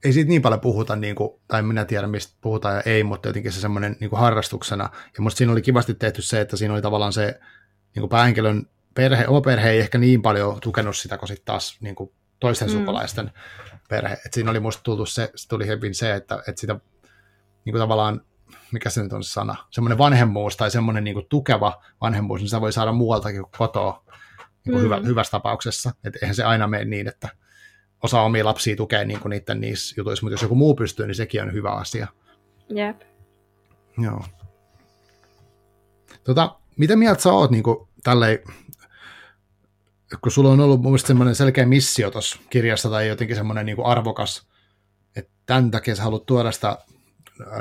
[0.05, 3.29] ei siitä niin paljon puhuta, niin kuin, tai minä tiedän mistä puhutaan ja ei, mutta
[3.29, 4.91] jotenkin se semmoinen niin kuin harrastuksena.
[5.17, 7.41] Ja musta siinä oli kivasti tehty se, että siinä oli tavallaan se
[7.95, 11.79] niin kuin päähenkilön perhe, oma perhe ei ehkä niin paljon tukenut sitä kuin sitten taas
[11.81, 12.73] niin kuin toisten mm.
[12.73, 13.33] sukulaisten
[13.89, 14.17] perhe.
[14.27, 16.73] Et siinä oli musta tultu se, se tuli hyvin se, että, että sitä
[17.65, 18.21] niin kuin tavallaan,
[18.73, 22.49] mikä se nyt on se sana, semmoinen vanhemmuus tai semmoinen niin kuin tukeva vanhemmuus, niin
[22.49, 24.05] sitä voi saada muualtakin kuin kotoa
[24.65, 24.85] niin kuin mm.
[24.85, 25.91] hyvä, hyvässä tapauksessa.
[26.05, 27.29] Että eihän se aina mene niin, että
[28.03, 31.15] osa omia lapsia tukee niin kuin niiden niissä jutuissa, mutta jos joku muu pystyy, niin
[31.15, 32.07] sekin on hyvä asia.
[32.69, 33.01] Jep.
[33.99, 34.25] Joo.
[36.25, 38.39] Tota, mitä mieltä sä oot niin kuin, tälleen,
[40.23, 43.77] kun sulla on ollut mun mielestä semmoinen selkeä missio tuossa kirjassa tai jotenkin semmoinen niin
[43.77, 44.49] kuin arvokas,
[45.17, 46.79] että tämän takia sä haluat tuoda sitä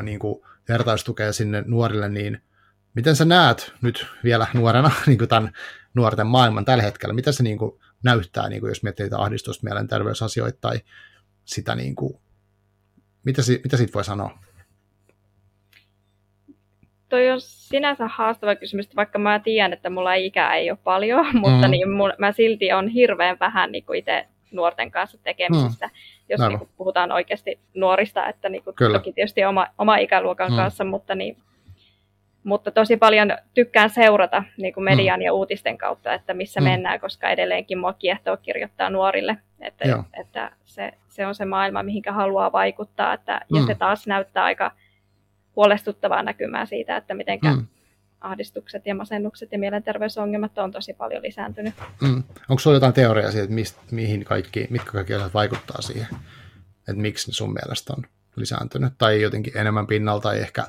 [0.02, 2.41] niin kuin vertaistukea sinne nuorille, niin
[2.93, 5.52] miten sä näet nyt vielä nuorena niin kuin tämän
[5.93, 7.13] nuorten maailman tällä hetkellä?
[7.13, 10.80] Mitä se niin kuin näyttää, niin kuin jos miettii ahdistusta, mielenterveysasioita tai
[11.46, 12.20] sitä, niin kuin,
[13.24, 14.40] mitä, si, mitä siitä voi sanoa?
[17.10, 21.68] Toi on sinänsä haastava kysymys, vaikka mä tiedän, että mulla ikää ei ole paljon, mutta
[21.68, 21.72] mm.
[21.72, 25.92] niin mun, mä silti on hirveän vähän niin kuin itse nuorten kanssa tekemisistä, mm.
[26.30, 30.56] jos niin kuin, puhutaan oikeasti nuorista, että niin kuin, toki tietysti oma, oma ikäluokan mm.
[30.56, 31.38] kanssa, mutta niin
[32.43, 35.23] mutta tosi paljon tykkään seurata niin kuin median mm.
[35.23, 36.63] ja uutisten kautta, että missä mm.
[36.63, 42.12] mennään, koska edelleenkin mua kiehtoo kirjoittaa nuorille, että, että se, se on se maailma, mihinkä
[42.12, 43.60] haluaa vaikuttaa, että, mm.
[43.60, 44.71] ja se taas näyttää aika
[45.56, 47.67] huolestuttavaa näkymää siitä, että miten mm.
[48.21, 51.73] ahdistukset ja masennukset ja mielenterveysongelmat on tosi paljon lisääntynyt.
[52.02, 52.23] Mm.
[52.49, 56.08] Onko sinulla jotain teoriaa siitä, että mist, mihin kaikki, mitkä kaikki asiat vaikuttaa siihen,
[56.80, 58.04] että miksi ne sun mielestä on
[58.36, 60.65] lisääntynyt, tai jotenkin enemmän pinnalta, tai ehkä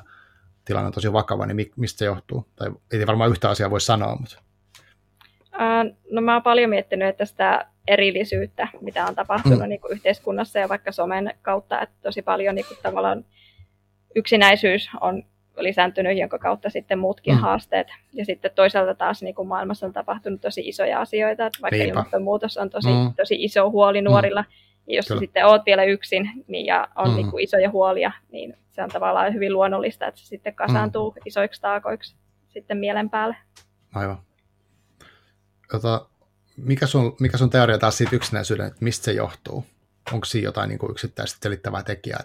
[0.65, 2.47] tilanne on tosi vakava, niin mistä se johtuu?
[2.55, 4.41] Tai ei varmaan yhtä asiaa voi sanoa, mutta...
[6.11, 9.69] No mä oon paljon miettinyt, että sitä erillisyyttä, mitä on tapahtunut mm.
[9.69, 13.25] niin kuin yhteiskunnassa ja vaikka somen kautta, että tosi paljon niin kuin tavallaan
[14.15, 15.23] yksinäisyys on
[15.57, 17.39] lisääntynyt, jonka kautta sitten muutkin mm.
[17.39, 17.87] haasteet.
[18.13, 21.89] Ja sitten toisaalta taas niin kuin maailmassa on tapahtunut tosi isoja asioita, että vaikka Niinpä.
[21.89, 23.13] ilmastonmuutos on tosi, mm.
[23.17, 24.70] tosi iso huoli nuorilla, mm.
[24.93, 27.15] Ja jos sitten oot vielä yksin niin, ja on mm.
[27.15, 31.21] niin kuin isoja huolia, niin se on tavallaan hyvin luonnollista, että se sitten kasaantuu mm.
[31.25, 32.15] isoiksi taakoiksi
[32.49, 33.35] sitten mielen päälle.
[33.95, 34.17] Aivan.
[35.73, 36.05] Jota,
[36.57, 39.65] mikä, sun, mikä sun teoria taas siitä yksinäisyyden, että mistä se johtuu?
[40.13, 42.23] Onko siinä jotain niin kuin yksittäistä selittävää tekijää?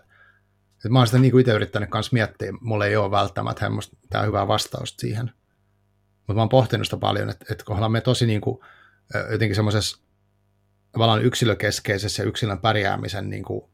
[0.84, 3.70] Et mä oon sitä niin kuin itse yrittänyt kanssa miettiä, mulla ei ole välttämättä
[4.10, 5.30] tämä hyvää vastausta siihen.
[6.18, 8.58] Mutta mä oon pohtinut sitä paljon, että, että kohdalla me tosi niin kuin,
[9.30, 10.05] jotenkin semmoisessa
[10.92, 13.70] tavallaan yksilökeskeisessä ja yksilön pärjäämisen niin kuin,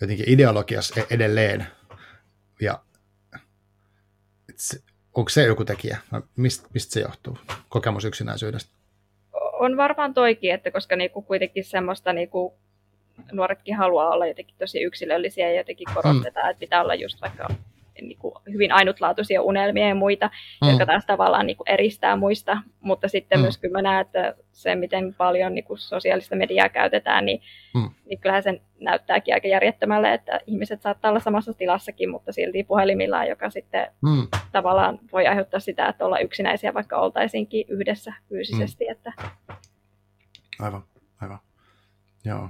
[0.00, 1.66] jotenkin ideologiassa e- edelleen.
[2.60, 2.82] Ja
[4.56, 4.78] se,
[5.14, 5.98] onko se joku tekijä?
[6.36, 7.38] Mist, mistä se johtuu?
[7.68, 8.74] Kokemus yksinäisyydestä?
[9.52, 12.54] On varmaan toikin, että koska niinku kuitenkin semmoista niinku
[13.32, 16.50] nuoretkin haluaa olla jotenkin tosi yksilöllisiä ja jotenkin korostetaan, mm.
[16.50, 17.48] että pitää olla just vaikka
[18.02, 20.30] niin kuin hyvin ainutlaatuisia unelmia ja muita,
[20.62, 20.68] mm.
[20.68, 22.58] jotka taas tavallaan niin kuin eristää muista.
[22.80, 23.42] Mutta sitten mm.
[23.42, 27.42] myös kyllä mä näen, että se, miten paljon niin kuin sosiaalista mediaa käytetään, niin,
[27.74, 27.90] mm.
[28.04, 33.28] niin kyllähän se näyttääkin aika järjettömälle, että ihmiset saattaa olla samassa tilassakin, mutta silti puhelimillaan,
[33.28, 34.26] joka sitten mm.
[34.52, 38.84] tavallaan voi aiheuttaa sitä, että olla yksinäisiä, vaikka oltaisinkin yhdessä fyysisesti.
[38.84, 38.92] Mm.
[38.92, 39.12] Että...
[40.60, 40.82] Aivan,
[41.20, 41.38] aivan.
[42.24, 42.48] Joo.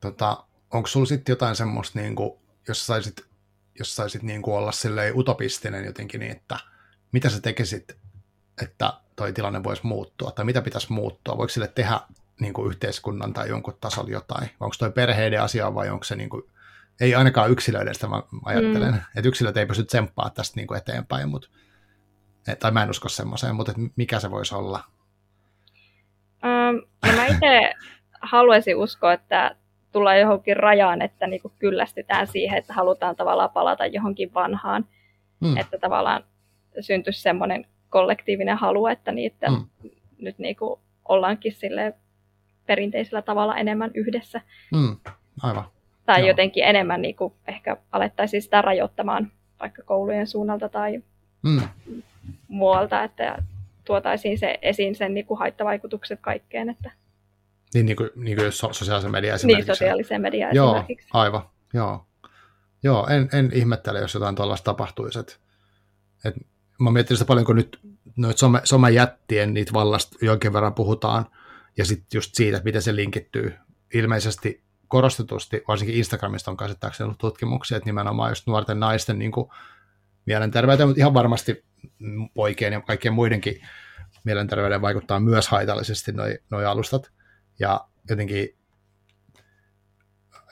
[0.00, 2.32] Tota, onko sulla sitten jotain semmoista, niin kuin,
[2.68, 3.25] jos saisit
[3.78, 6.58] jos saisit niin kuin olla silleen utopistinen jotenkin niin, että
[7.12, 7.96] mitä sä tekisit,
[8.62, 12.00] että toi tilanne voisi muuttua, tai mitä pitäisi muuttua, voiko sille tehdä
[12.40, 16.28] niin kuin yhteiskunnan tai jonkun tasolla jotain, onko toi perheiden asia vai onko se niin
[16.28, 16.42] kuin,
[17.00, 19.00] ei ainakaan yksilöiden sitä mä ajattelen, mm.
[19.16, 21.48] että yksilöt ei pysty tsemppaa tästä niin kuin eteenpäin, mutta,
[22.58, 24.84] tai mä en usko semmoiseen, mutta mikä se voisi olla?
[26.44, 27.74] Um, no mä itse
[28.22, 29.56] haluaisin uskoa, että
[29.96, 34.84] tullaan johonkin rajaan, että niin kuin kyllästytään siihen, että halutaan tavallaan palata johonkin vanhaan.
[35.40, 35.56] Mm.
[35.56, 36.24] Että tavallaan
[36.80, 39.64] syntyisi semmoinen kollektiivinen halu, että niitä mm.
[40.18, 41.94] nyt niin kuin ollaankin sille
[42.66, 44.40] perinteisellä tavalla enemmän yhdessä.
[44.72, 44.96] Mm.
[45.42, 45.64] Aivan.
[46.06, 46.28] Tai Joo.
[46.28, 51.02] jotenkin enemmän niin kuin ehkä alettaisiin sitä rajoittamaan vaikka koulujen suunnalta tai
[51.42, 51.60] mm.
[52.48, 53.42] muualta, että
[53.84, 56.70] tuotaisiin se esiin sen niin kuin haittavaikutukset kaikkeen.
[56.70, 56.90] Että...
[57.74, 59.66] Niin, niin kuin, niin kuin sosiaalisen median niin, esimerkiksi.
[59.70, 61.08] Niin, sosiaalisen median Joo, esimerkiksi.
[61.12, 61.42] aivan.
[61.74, 62.06] Joo,
[62.82, 65.18] Joo en, en ihmettele, jos jotain tuollaista tapahtuisi.
[65.18, 65.40] Et,
[66.24, 66.34] et,
[66.80, 67.80] mä mietin sitä paljon, kun nyt
[68.16, 71.26] noita some, somejättien niitä vallasta jonkin verran puhutaan,
[71.76, 73.54] ja sitten just siitä, miten se linkittyy.
[73.94, 79.50] Ilmeisesti korostetusti, varsinkin Instagramista on käsittääkseni ollut tutkimuksia, että nimenomaan just nuorten naisten niin kuin,
[80.26, 81.64] mielenterveyteen, mutta ihan varmasti
[82.34, 83.60] poikien ja kaikkien muidenkin
[84.24, 87.12] mielenterveyden vaikuttaa myös haitallisesti noi, noi alustat.
[87.58, 88.56] Ja jotenkin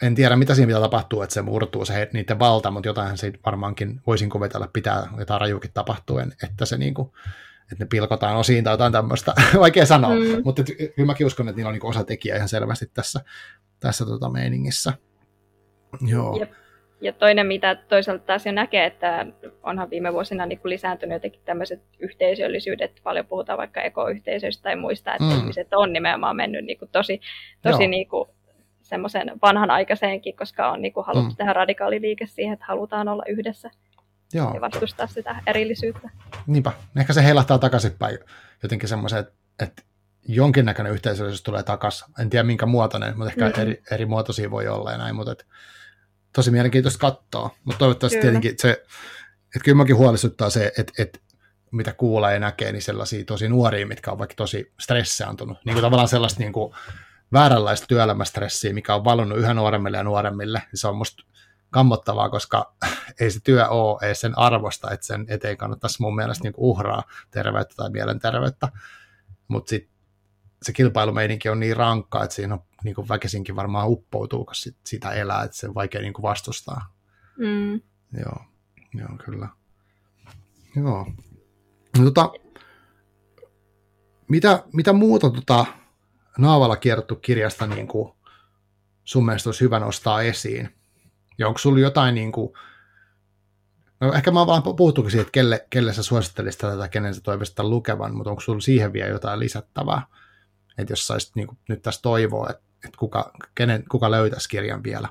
[0.02, 3.38] en tiedä, mitä siinä pitää tapahtua, että se murtuu se niiden valta, mutta jotain siitä
[3.46, 7.10] varmaankin voisin kuvitella, pitää jotain rajuukin tapahtuen, että se niin kuin,
[7.72, 10.42] että ne pilkotaan osiin tai jotain tämmöistä, vaikea sanoa, mm.
[10.44, 13.20] mutta kyllä mäkin uskon, että niillä on niin osatekijä ihan selvästi tässä,
[13.80, 14.92] tässä tota meiningissä.
[16.00, 16.36] Joo.
[16.40, 16.52] Jep.
[17.04, 19.26] Ja toinen, mitä toisaalta taas jo näkee, että
[19.62, 25.24] onhan viime vuosina niin lisääntynyt jotenkin tämmöiset yhteisöllisyydet, paljon puhutaan vaikka ekoyhteisöistä tai muista, että
[25.24, 25.38] mm.
[25.38, 27.20] ihmiset on nimenomaan mennyt niin kuin tosi,
[27.62, 28.28] tosi niin kuin
[28.82, 31.36] semmoisen vanhanaikaiseenkin, koska on niin kuin haluttu mm.
[31.36, 33.70] tehdä radikaali liike siihen, että halutaan olla yhdessä
[34.34, 34.54] Joo.
[34.54, 36.10] ja vastustaa sitä erillisyyttä.
[36.46, 38.18] Niinpä, ehkä se heilahtaa takaisinpäin
[38.62, 39.82] jotenkin semmoisen, että, että
[40.28, 42.14] jonkinnäköinen yhteisöllisyys tulee takaisin.
[42.20, 43.62] En tiedä minkä muotoinen, mutta ehkä mm-hmm.
[43.62, 45.44] eri, eri muotoisia voi olla ja näin, mutta että,
[46.34, 47.50] tosi mielenkiintoista katsoa.
[47.64, 48.22] Mutta toivottavasti kyllä.
[48.22, 48.70] tietenkin se,
[49.56, 51.18] että kyllä mäkin huolestuttaa se, että, että
[51.70, 55.58] mitä kuulee ja näkee, niin sellaisia tosi nuoria, mitkä on vaikka tosi stressaantunut.
[55.64, 56.74] Niin kuin tavallaan sellaista niin kuin
[57.32, 60.62] vääränlaista työelämästressiä, mikä on valunut yhä nuoremmille ja nuoremmille.
[60.74, 61.24] Se on musta
[61.70, 62.74] kammottavaa, koska
[63.20, 67.02] ei se työ ole ei sen arvosta, että sen eteen kannattaisi mun mielestä niin uhraa
[67.30, 68.68] terveyttä tai mielenterveyttä.
[69.48, 69.94] Mutta sitten
[70.62, 74.76] se kilpailumeininki on niin rankka, että siinä on niin kuin väkisinkin varmaan uppoutuu, kun sit,
[74.84, 76.94] sitä elää, että se on vaikea niin kuin vastustaa.
[77.38, 77.80] Mm.
[78.18, 78.44] Joo,
[78.94, 79.48] joo, kyllä.
[80.76, 81.06] Joo.
[81.98, 82.32] No, tota,
[84.28, 85.66] mitä, mitä muuta tota,
[86.38, 88.12] Naavalla kierrottu kirjasta niin kuin
[89.04, 90.74] sun mielestä olisi hyvä nostaa esiin?
[91.38, 92.52] Ja onko sulla jotain, niin kuin,
[94.00, 97.58] no ehkä mä vaan puhuttukin siitä, että kelle, kelle sä suosittelisit tätä, kenen sä toivoisit
[97.58, 100.02] lukevan, mutta onko sulla siihen vielä jotain lisättävää?
[100.78, 104.82] Että jos saisit niin kuin, nyt tässä toivoa, että, että kuka, kenen, kuka löytäisi kirjan
[104.82, 105.08] vielä?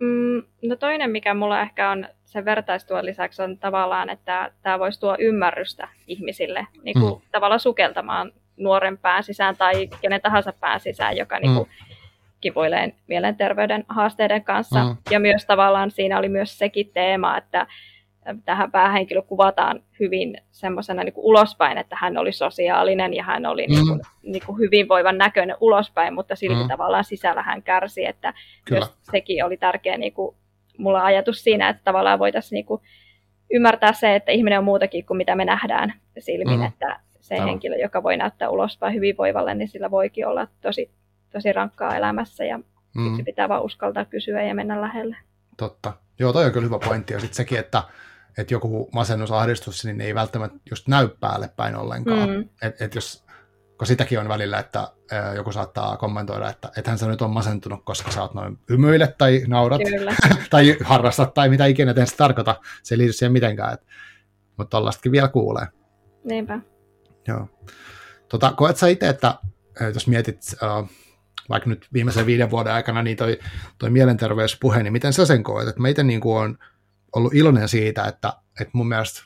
[0.00, 5.00] Mm, no toinen, mikä mulla ehkä on sen vertaistuon lisäksi, on tavallaan, että tämä voisi
[5.00, 7.20] tuo ymmärrystä ihmisille niin kuin, mm.
[7.32, 11.42] tavallaan sukeltamaan nuoren pään sisään tai kenen tahansa pään sisään, joka mm.
[11.42, 11.68] niin kuin,
[12.40, 14.84] kipuilee mielenterveyden haasteiden kanssa.
[14.84, 14.96] Mm.
[15.10, 17.66] Ja myös tavallaan siinä oli myös sekin teema, että
[18.44, 23.74] tähän päähenkilö kuvataan hyvin semmoisena niin ulospäin, että hän oli sosiaalinen ja hän oli mm.
[23.74, 26.68] niin kuin, niin kuin hyvinvoivan näköinen ulospäin, mutta silti mm.
[26.68, 28.80] tavallaan sisällä hän kärsi, että Kyllä.
[28.80, 30.36] myös sekin oli tärkeä niin kuin,
[30.78, 32.82] mulla ajatus siinä, että tavallaan voitaisiin niin kuin,
[33.50, 36.66] ymmärtää se, että ihminen on muutakin kuin mitä me nähdään silmin, mm.
[36.66, 37.46] että se Tämä.
[37.46, 40.90] henkilö, joka voi näyttää ulospäin hyvinvoivalle, niin sillä voikin olla tosi,
[41.32, 43.04] tosi rankkaa elämässä ja mm.
[43.06, 45.16] siksi pitää vaan uskaltaa kysyä ja mennä lähelle.
[45.56, 45.92] Totta.
[46.18, 47.12] Joo, toi on kyllä hyvä pointti.
[47.12, 47.82] Ja sitten sekin, että
[48.38, 52.30] että joku masennusahdistus niin ei välttämättä just näy päälle päin ollenkaan.
[52.30, 52.48] Mm.
[52.62, 53.24] Et, et jos,
[53.78, 57.84] kun sitäkin on välillä, että ää, joku saattaa kommentoida, että ethän sä nyt on masentunut,
[57.84, 59.80] koska sä oot noin hymyilet tai naurat
[60.50, 62.60] tai harrastat tai mitä ikinä tein se tarkoita.
[62.82, 63.74] Se ei liity siihen mitenkään.
[63.74, 63.86] Et,
[64.56, 65.66] mutta tollastakin vielä kuulee.
[66.24, 66.60] Niinpä.
[67.28, 67.48] Joo.
[68.28, 69.34] Tota, koet sä itse, että
[69.94, 70.90] jos mietit äh,
[71.48, 73.38] vaikka nyt viimeisen viiden vuoden aikana niin toi,
[73.78, 75.68] toi mielenterveyspuhe, niin miten sä sen koet?
[75.68, 76.58] Että mä itse niin on
[77.16, 79.22] ollut iloinen siitä, että, että mun mielestä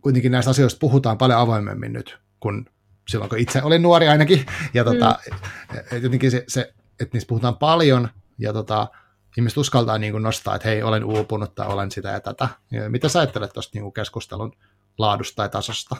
[0.00, 2.66] kuitenkin näistä asioista puhutaan paljon avoimemmin nyt, kun
[3.08, 6.02] silloin kun itse olin nuori ainakin, ja tota, mm.
[6.02, 8.88] jotenkin se, se, että niistä puhutaan paljon, ja tota,
[9.38, 12.48] ihmiset uskaltaa niin kuin nostaa, että hei, olen uupunut tai olen sitä ja tätä.
[12.70, 14.56] Ja mitä sä ajattelet tuosta niin keskustelun
[14.98, 15.96] laadusta tai tasosta?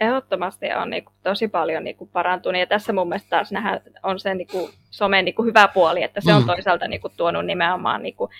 [0.00, 2.60] Ehdottomasti on niin kuin, tosi paljon niin kuin, parantunut.
[2.60, 6.02] Ja tässä mun mielestä taas nähdään, on se niin kuin, somen niin kuin, hyvä puoli,
[6.02, 6.46] että se on mm.
[6.46, 8.30] toisaalta niin kuin, tuonut nimenomaan niin kuin,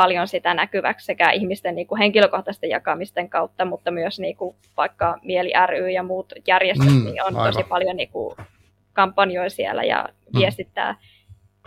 [0.00, 5.18] paljon sitä näkyväksi sekä ihmisten niin kuin henkilökohtaisten jakamisten kautta, mutta myös niin kuin vaikka
[5.22, 7.52] Mieli ry ja muut järjestöt mm, niin on aivan.
[7.52, 8.36] tosi paljon niin kuin
[8.92, 10.38] kampanjoja siellä ja mm.
[10.38, 10.94] viestittää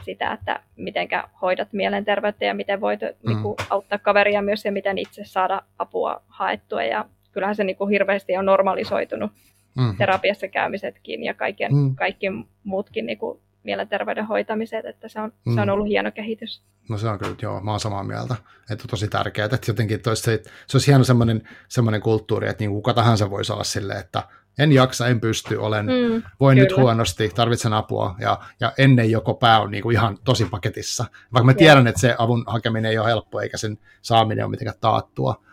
[0.03, 1.07] sitä, että miten
[1.41, 3.29] hoidat mielenterveyttä ja miten voit mm.
[3.29, 6.83] niin kuin, auttaa kaveria myös ja miten itse saada apua haettua.
[6.83, 9.31] Ja kyllähän se niin kuin, hirveästi on normalisoitunut
[9.77, 9.97] mm.
[9.97, 11.95] terapiassa käymisetkin ja kaiken, mm.
[11.95, 12.27] kaikki
[12.63, 15.53] muutkin niin kuin, mielenterveyden hoitamiset, että se on, mm.
[15.53, 15.73] se on mm.
[15.73, 16.61] ollut hieno kehitys.
[16.89, 18.35] No se on kyllä, joo, mä oon samaa mieltä,
[18.71, 22.63] että on tosi tärkeää, että jotenkin toisi, se, se olisi hieno semmoinen, semmoinen kulttuuri, että
[22.63, 24.23] niin kuka tahansa voisi olla silleen, että
[24.59, 26.69] en jaksa, en pysty, olen, mm, voin kyllä.
[26.69, 31.05] nyt huonosti, tarvitsen apua, ja, ja ennen joko pää on niin kuin ihan tosi paketissa.
[31.33, 34.79] Vaikka mä tiedän, että se avun hakeminen ei ole helppo, eikä sen saaminen ole mitenkään
[34.81, 35.43] taattua,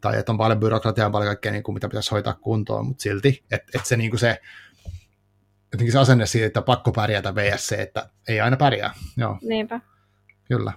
[0.00, 3.44] tai että on paljon byrokratiaa paljon kaikkea, niin kuin, mitä pitäisi hoitaa kuntoon, mutta silti,
[3.50, 4.40] että, että se, niin kuin se
[5.72, 8.94] jotenkin se asenne siitä, että pakko pärjätä VSC, että ei aina pärjää.
[9.16, 9.38] Joo.
[9.42, 9.80] Niinpä.
[10.44, 10.72] Kyllä.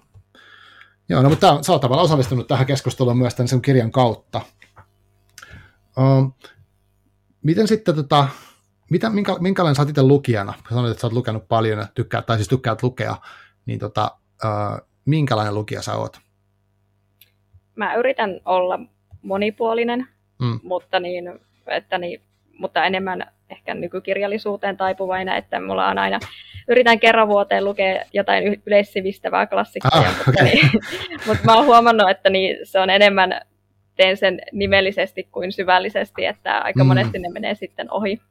[1.09, 4.41] Joo, no mutta sä oot tavallaan osallistunut tähän keskusteluun myös tämän sen kirjan kautta.
[5.97, 6.33] Um,
[7.43, 8.27] miten sitten, tota,
[8.89, 10.53] mitä, minkä, minkälainen sä oot itse lukijana?
[10.69, 13.15] Sanoit, että sä oot lukenut paljon ja tykkäät, tai siis tykkäät lukea,
[13.65, 16.19] niin tota, uh, minkälainen lukija sä oot?
[17.75, 18.79] Mä yritän olla
[19.21, 20.07] monipuolinen,
[20.41, 20.59] mm.
[20.63, 22.21] mutta, niin, että niin,
[22.59, 26.19] mutta enemmän ehkä nykykirjallisuuteen taipuvainen, että mulla on aina,
[26.67, 30.45] yritän kerran vuoteen lukea jotain yleissivistävää klassikkoa, ah, mutta, okay.
[30.45, 30.69] niin,
[31.27, 33.41] mutta mä oon huomannut, että niin, se on enemmän,
[33.95, 36.87] teen sen nimellisesti kuin syvällisesti, että aika mm.
[36.87, 38.21] monesti ne menee sitten ohi.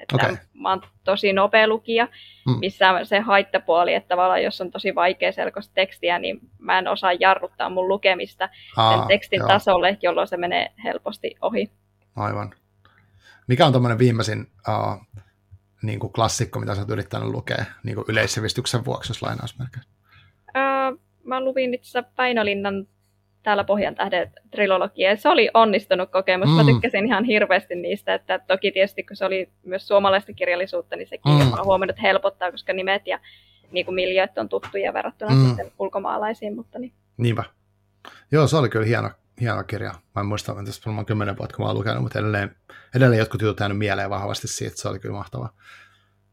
[0.00, 0.36] Että okay.
[0.54, 2.08] Mä oon tosi nopea lukija,
[2.46, 2.58] mm.
[2.60, 7.12] missä se haittapuoli, että tavallaan jos on tosi vaikea selkoista tekstiä, niin mä en osaa
[7.12, 9.48] jarruttaa mun lukemista Aa, sen tekstin joo.
[9.48, 11.70] tasolle, jolloin se menee helposti ohi.
[12.16, 12.54] Aivan.
[13.52, 15.06] Mikä on tuommoinen viimeisin uh,
[15.82, 19.90] niin kuin klassikko, mitä sä oot yrittänyt lukea niin kuin yleissivistyksen vuoksi, jos lainausmerkeissä?
[20.48, 22.86] Uh, mä luvin itse Päinolinnan
[23.42, 26.48] täällä Pohjan tähden trilogia, ja se oli onnistunut kokemus.
[26.48, 26.54] Mm.
[26.54, 31.08] Mä tykkäsin ihan hirveästi niistä, että toki tietysti kun se oli myös suomalaista kirjallisuutta, niin
[31.08, 31.52] sekin mm.
[31.52, 33.18] on huomannut että helpottaa, koska nimet ja
[33.72, 35.46] niin kuin miljööt on tuttuja verrattuna mm.
[35.46, 36.56] sitten ulkomaalaisiin.
[36.56, 36.92] Mutta niin.
[37.16, 37.44] Niinpä.
[38.30, 39.94] Joo, se oli kyllä hieno, hieno kirja.
[40.14, 42.56] Mä en muista, että tässä varmaan kymmenen vuotta, kun mä oon lukenut, mutta edelleen,
[42.94, 45.48] edelleen jotkut jutut jäänyt mieleen vahvasti siitä, se oli kyllä mahtava.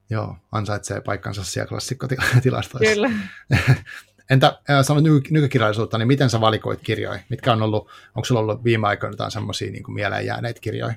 [0.09, 2.93] Joo, ansaitsee paikkansa siellä klassikkotilastoissa.
[2.93, 3.09] Kyllä.
[4.29, 7.19] Entä sanoit ny- nykykirjallisuutta, niin miten sä valikoit kirjoja?
[7.29, 10.93] Mitkä on ollut, onko sulla ollut viime aikoina jotain semmoisia niin mieleen jääneitä kirjoja?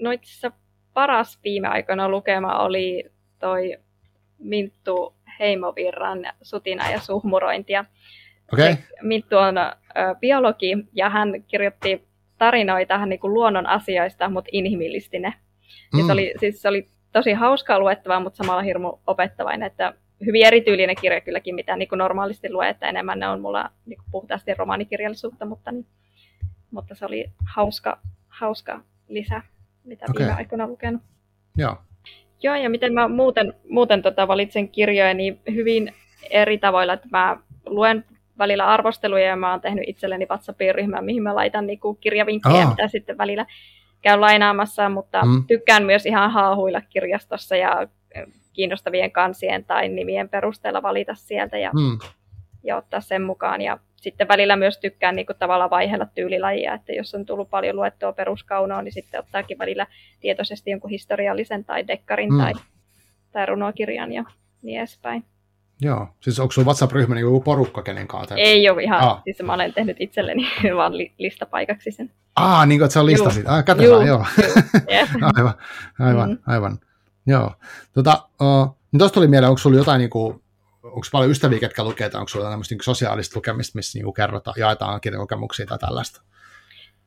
[0.00, 0.50] No itse
[0.94, 3.04] paras viime aikoina lukema oli
[3.38, 3.78] toi
[4.38, 7.84] Minttu Heimovirran Sutina ja suhmurointia.
[8.52, 8.76] Okay.
[9.02, 9.70] Minttu on ö,
[10.20, 12.08] biologi ja hän kirjoitti
[12.38, 15.34] tarinoita niin kuin luonnon asioista, mutta inhimillisti ne.
[15.94, 16.06] Mm.
[16.06, 19.94] se, oli, siis se oli tosi hauskaa luettavaa, mutta samalla hirmu opettavainen, että
[20.26, 23.98] hyvin erityylinen kirja kylläkin, mitä niin kuin normaalisti lue, että enemmän ne on mulla niin
[23.98, 25.86] kuin puhtaasti romaanikirjallisuutta, mutta, niin,
[26.70, 29.42] mutta se oli hauska, hauska lisä,
[29.84, 30.26] mitä okay.
[30.26, 31.02] viime aikoina lukenut.
[31.56, 31.76] Joo.
[32.42, 35.94] Joo, ja miten mä muuten, muuten tota valitsen kirjoja, niin hyvin
[36.30, 38.04] eri tavoilla, että mä luen
[38.38, 42.64] välillä arvosteluja ja mä oon tehnyt itselleni WhatsAppin ryhmän, mihin mä laitan niin kuin kirjavinkkejä,
[42.64, 42.70] oh.
[42.70, 43.46] mitä sitten välillä
[44.02, 45.44] käyn lainaamassa, mutta mm.
[45.46, 47.86] tykkään myös ihan haahuilla kirjastossa ja
[48.58, 51.98] kiinnostavien kansien tai nimien perusteella valita sieltä ja, hmm.
[52.64, 53.60] ja ottaa sen mukaan.
[53.60, 57.76] Ja sitten välillä myös tykkään niin kuin, tavallaan vaiheella tyylilajia, että jos on tullut paljon
[57.76, 59.86] luettua peruskaunoa, niin sitten ottaakin välillä
[60.20, 62.40] tietoisesti jonkun historiallisen tai dekkarin hmm.
[62.40, 62.52] tai,
[63.32, 64.24] tai runokirjan ja
[64.62, 65.24] niin edespäin.
[65.80, 68.34] Joo, siis onko sinulla WhatsApp-ryhmä niin joku porukka kenen kanssa?
[68.34, 69.22] Ei ole ihan, ah.
[69.24, 70.42] siis mä olen tehnyt itselleni
[70.76, 72.10] vaan li- listapaikaksi sen.
[72.36, 73.48] Ah, niin kuin, että se on listasit.
[73.48, 74.18] Ah, katsotaan, joo.
[75.36, 75.54] aivan,
[75.98, 76.38] aivan, mm.
[76.46, 76.78] aivan.
[77.26, 77.52] Joo.
[77.92, 80.42] Tota, uh, niin tuosta tuli mieleen, onko sulla jotain, niin kuin,
[80.82, 84.54] onko paljon ystäviä, ketkä lukee, tai onko sulla tämmöistä niin sosiaalista lukemista, missä niin kerrotaan,
[84.58, 86.22] jaetaan kirjakokemuksia tai tällaista?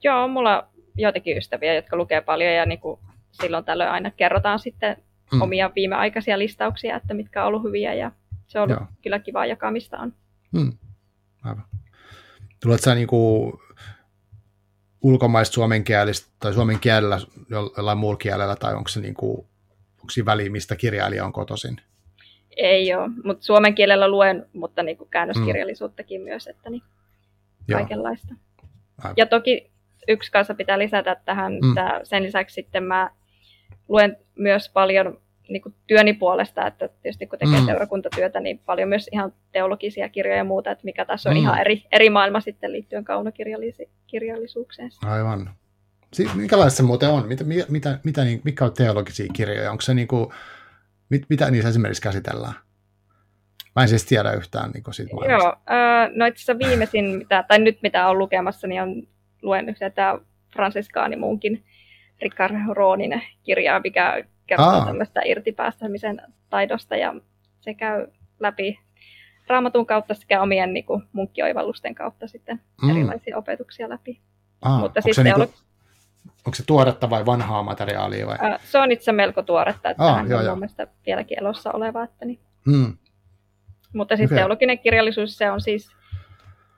[0.04, 3.00] Joo, mulla on joitakin ystäviä, jotka lukee paljon, ja niin kuin
[3.32, 4.98] silloin tällöin aina kerrotaan sitten
[5.34, 5.42] mm.
[5.42, 8.12] omia viimeaikaisia listauksia, että mitkä on ollut hyviä, ja
[8.52, 8.88] se on ollut Joo.
[9.02, 10.14] kyllä kiva jakamista on.
[10.52, 10.74] Mm.
[11.44, 11.64] Aivan.
[12.64, 13.54] Tuletko sä niin kuin
[15.02, 19.38] ulkomaista suomenkielistä tai suomen kielellä jollain muulla kielellä, tai onko se niin kuin
[20.00, 21.82] onko siinä väliä, mistä kirjailija on kotoisin?
[22.58, 26.26] Ei ole, mutta suomen kielellä luen, mutta niin kuin käännöskirjallisuuttakin mm.
[26.26, 26.84] myös, että niin
[27.72, 28.36] kaikenlaista.
[28.98, 29.14] Aivan.
[29.18, 29.72] Ja toki
[30.08, 31.70] yksi kanssa pitää lisätä tähän, mm.
[31.70, 33.12] että sen lisäksi sitten mä
[33.88, 37.66] luen myös paljon niin kuin työni puolesta, että tietysti kun tekee mm.
[37.66, 41.42] seurakuntatyötä, niin paljon myös ihan teologisia kirjoja ja muuta, että mikä tässä on mm.
[41.42, 44.90] ihan eri, eri maailma sitten liittyen kaunokirjallisuukseen.
[45.06, 45.50] Aivan.
[46.14, 47.28] Siis, minkälaista se muuten on?
[47.28, 49.72] Mitä, mitä, mitä, niin, mikä on teologisia kirjoja?
[49.72, 50.30] Onko se niin kuin,
[51.10, 52.54] mit, mitä niissä esimerkiksi käsitellään?
[53.76, 55.48] Mä en siis tiedä yhtään niin siitä maailmasta.
[55.48, 59.04] Joo, no itse asiassa viimeisin, mitä, tai nyt mitä on lukemassa, niin on
[59.42, 60.20] luen tämä
[60.54, 61.64] Fransiskaani muunkin
[62.22, 64.86] Ricard Roonin kirjaa, mikä kertoo Aa.
[64.86, 67.16] tämmöistä irtipäästämisen taidosta, ja
[67.60, 68.08] se käy
[68.40, 68.80] läpi
[69.48, 72.90] raamatun kautta sekä omien niin kuin, munkkioivallusten kautta sitten mm.
[72.90, 74.22] erilaisia opetuksia läpi.
[74.62, 75.42] Aa, Mutta sitten niinku...
[75.42, 75.64] Ollut
[76.46, 78.28] onko se tuoretta vai vanhaa materiaalia?
[78.28, 78.38] Vai?
[78.64, 80.56] Se on itse melko tuoretta, että Aa, joo, on joo.
[80.56, 82.04] mielestä vieläkin elossa oleva.
[82.04, 82.40] Että niin.
[82.66, 82.98] hmm.
[83.94, 84.38] Mutta sitten okay.
[84.38, 85.92] teologinen kirjallisuus, se on siis,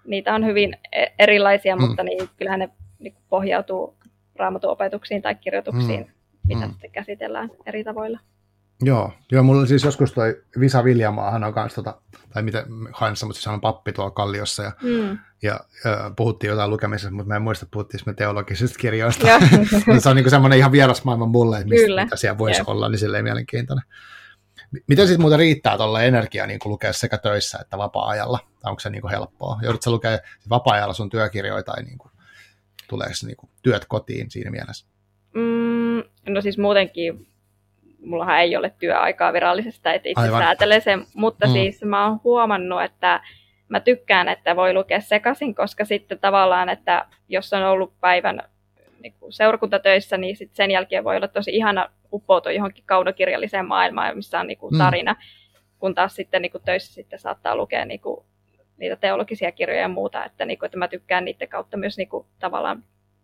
[0.05, 1.88] niitä on hyvin e- erilaisia, hmm.
[1.88, 3.97] mutta niin, kyllähän ne niin pohjautuu
[4.36, 6.14] raamatuopetuksiin tai kirjoituksiin, hmm.
[6.48, 6.72] Mitä hmm.
[6.72, 8.20] sitten käsitellään eri tavoilla.
[8.82, 12.02] Joo, joo mulla siis joskus toi Visa Viljamaa, hän on kanssa, tota,
[12.34, 15.18] tai miten Hansa, mutta siis on pappi tuolla Kalliossa, ja, mm.
[15.41, 19.28] ja, ja puhuttiin jotain lukemisesta, mutta mä en muista, puhuttiin me teologisista kirjoista.
[20.00, 22.70] se on niin semmoinen ihan vieras maailma mulle, että mistä, mitä siellä voisi yeah.
[22.70, 23.86] olla, niin silleen mielenkiintoinen.
[24.88, 28.39] Miten sitten muuten riittää tuolla energiaa niin lukea sekä töissä että vapaa-ajalla?
[28.62, 29.60] Tai onko se niin helppoa?
[29.62, 30.20] Joudutko lukea
[30.50, 32.12] vapaa-ajalla sun työkirjoja tai niin kuin,
[32.89, 34.88] tuleeko niin kuin, työt kotiin siinä mielessä?
[35.34, 35.82] Mm,
[36.28, 37.28] no siis muutenkin
[38.05, 40.41] mullahan ei ole työaikaa virallisesta, että itse Aivan.
[40.41, 41.53] säätelen sen, mutta mm.
[41.53, 43.21] siis mä oon huomannut, että
[43.69, 48.41] mä tykkään, että voi lukea sekaisin, koska sitten tavallaan, että jos on ollut päivän
[48.99, 54.15] niin kuin seurakuntatöissä, niin sit sen jälkeen voi olla tosi ihana uppoutua johonkin kaunokirjalliseen maailmaan,
[54.15, 55.19] missä on niin kuin tarina, mm.
[55.80, 58.26] kun taas sitten niin kuin töissä sitten saattaa lukea niin kuin
[58.78, 62.09] niitä teologisia kirjoja ja muuta, että, niin kuin, että mä tykkään niiden kautta myös niin
[62.09, 62.84] kuin, tavallaan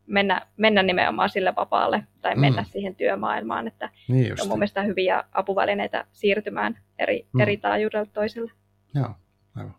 [0.09, 2.41] mennä, mennä nimenomaan sille vapaalle tai mm.
[2.41, 7.39] mennä siihen työmaailmaan, että niin on mun mielestä hyviä apuvälineitä siirtymään eri, mm.
[7.39, 8.51] eri taajuudelta toiselle.
[8.95, 9.09] Joo,
[9.55, 9.75] aivan.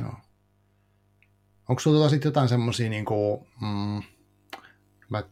[0.00, 0.14] Joo.
[1.68, 4.02] Onko sinulla sitten jotain semmoisia, niin kuin, mm,
[5.10, 5.22] mä,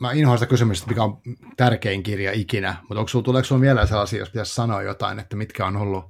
[0.00, 1.20] mä inhoan sitä kysymystä, mikä on
[1.56, 5.36] tärkein kirja ikinä, mutta onko sulla, tuleeko sinulla mieleen sellaisia, jos pitäisi sanoa jotain, että
[5.36, 6.04] mitkä on ollut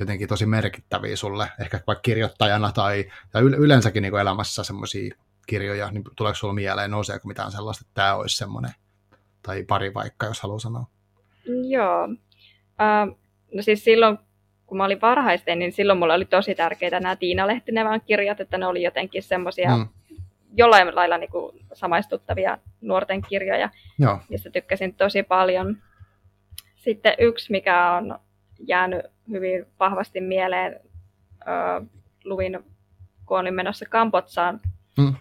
[0.00, 5.14] jotenkin tosi merkittäviä sulle, ehkä vaikka kirjoittajana tai, tai yleensäkin niin elämässä semmoisia
[5.46, 8.70] kirjoja, niin tuleeko sinulla mieleen, nouseeko mitään sellaista, että tämä olisi semmoinen,
[9.42, 10.86] tai pari vaikka, jos haluaa sanoa?
[11.68, 12.04] Joo.
[12.04, 13.18] Uh,
[13.54, 14.18] no siis silloin,
[14.66, 18.58] kun mä olin varhaisten, niin silloin mulla oli tosi tärkeitä nämä Tiina Lehtinevän kirjat, että
[18.58, 19.88] ne oli jotenkin semmoisia mm.
[20.56, 24.18] jollain lailla niin kuin samaistuttavia nuorten kirjoja, Joo.
[24.28, 25.76] mistä tykkäsin tosi paljon.
[26.76, 28.18] Sitten yksi, mikä on
[28.66, 30.80] jäänyt hyvin vahvasti mieleen,
[31.34, 31.88] uh,
[32.24, 32.58] luin,
[33.26, 34.60] kun olin menossa Kambotsaan,
[34.98, 35.14] mm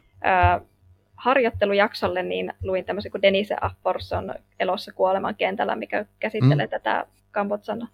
[1.16, 6.70] harjoittelujaksolle niin luin tämmöisen kuin Denise Afforson Elossa kuoleman kentällä, mikä käsittelee mm.
[6.70, 7.90] tätä Kambotsan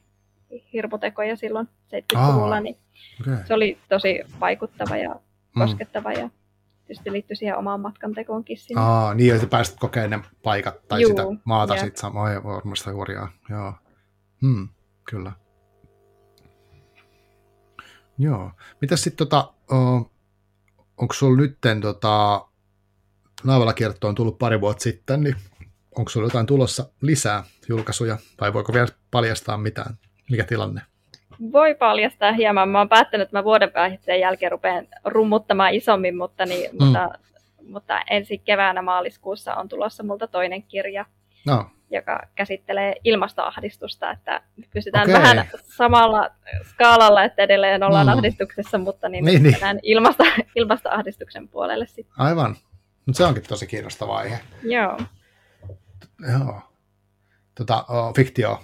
[0.74, 2.60] hirmutekoja silloin 70-luvulla.
[2.60, 2.78] Niin
[3.22, 3.38] okay.
[3.48, 5.62] Se oli tosi vaikuttava ja mm.
[5.62, 6.30] koskettava ja
[6.88, 8.82] tietysti liittyi siihen omaan matkan tekoonkin sinne.
[8.82, 13.30] Aa, niin, että pääsit kokemaan ne paikat tai Juu, sitä maata sitten samaa varmasti hurjaa.
[13.50, 13.74] Joo.
[14.42, 14.68] Hmm,
[15.10, 15.32] kyllä.
[18.18, 18.52] Joo.
[18.82, 19.54] Mitäs sitten tota,
[20.98, 22.46] onko sulla nytten tota,
[23.44, 23.74] Naavalla
[24.04, 25.36] on tullut pari vuotta sitten, niin
[25.98, 29.96] onko sulla jotain tulossa lisää julkaisuja, vai voiko vielä paljastaa mitään?
[30.32, 30.82] Mikä tilanne?
[31.52, 32.70] Voi paljastaa hieman.
[32.70, 36.84] Mä oon päättänyt, että mä vuoden päähitteen jälkeen rupean rummuttamaan isommin, mutta, niin, mm.
[36.84, 37.10] mutta,
[37.70, 41.06] mutta ensi keväänä maaliskuussa on tulossa multa toinen kirja.
[41.46, 44.42] No joka käsittelee ilmastoahdistusta, että
[44.74, 45.22] pysytään okay.
[45.22, 46.30] vähän samalla
[46.64, 48.14] skaalalla, että edelleen ollaan mm.
[48.14, 49.56] ahdistuksessa, mutta niin, niin, niin.
[49.84, 50.24] Ilmasto,
[50.56, 52.14] ilmastoahdistuksen puolelle sitten.
[52.18, 52.56] Aivan.
[53.06, 54.40] Mutta se onkin tosi kiinnostava aihe.
[54.64, 54.98] Joo.
[56.32, 56.62] Joo.
[57.56, 58.60] Tota, oh, fiktio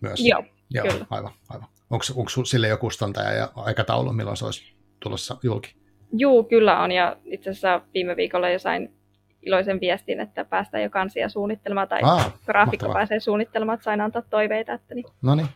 [0.00, 0.20] myös.
[0.24, 1.06] Joo, Joo kyllä.
[1.10, 1.68] Aivan, aivan.
[1.90, 5.76] Onko, onko sille joku kustantaja ja aikataulu, milloin se olisi tulossa julki?
[6.12, 6.92] Joo, kyllä on.
[6.92, 8.94] Ja itse asiassa viime viikolla jo sain
[9.42, 12.94] iloisen viestin, että päästään jo kansia suunnittelemaan tai Aa, graafikko mahtavaa.
[12.94, 15.48] pääsee suunnittelemaan, että sain antaa toiveita, että, niin, Noniin.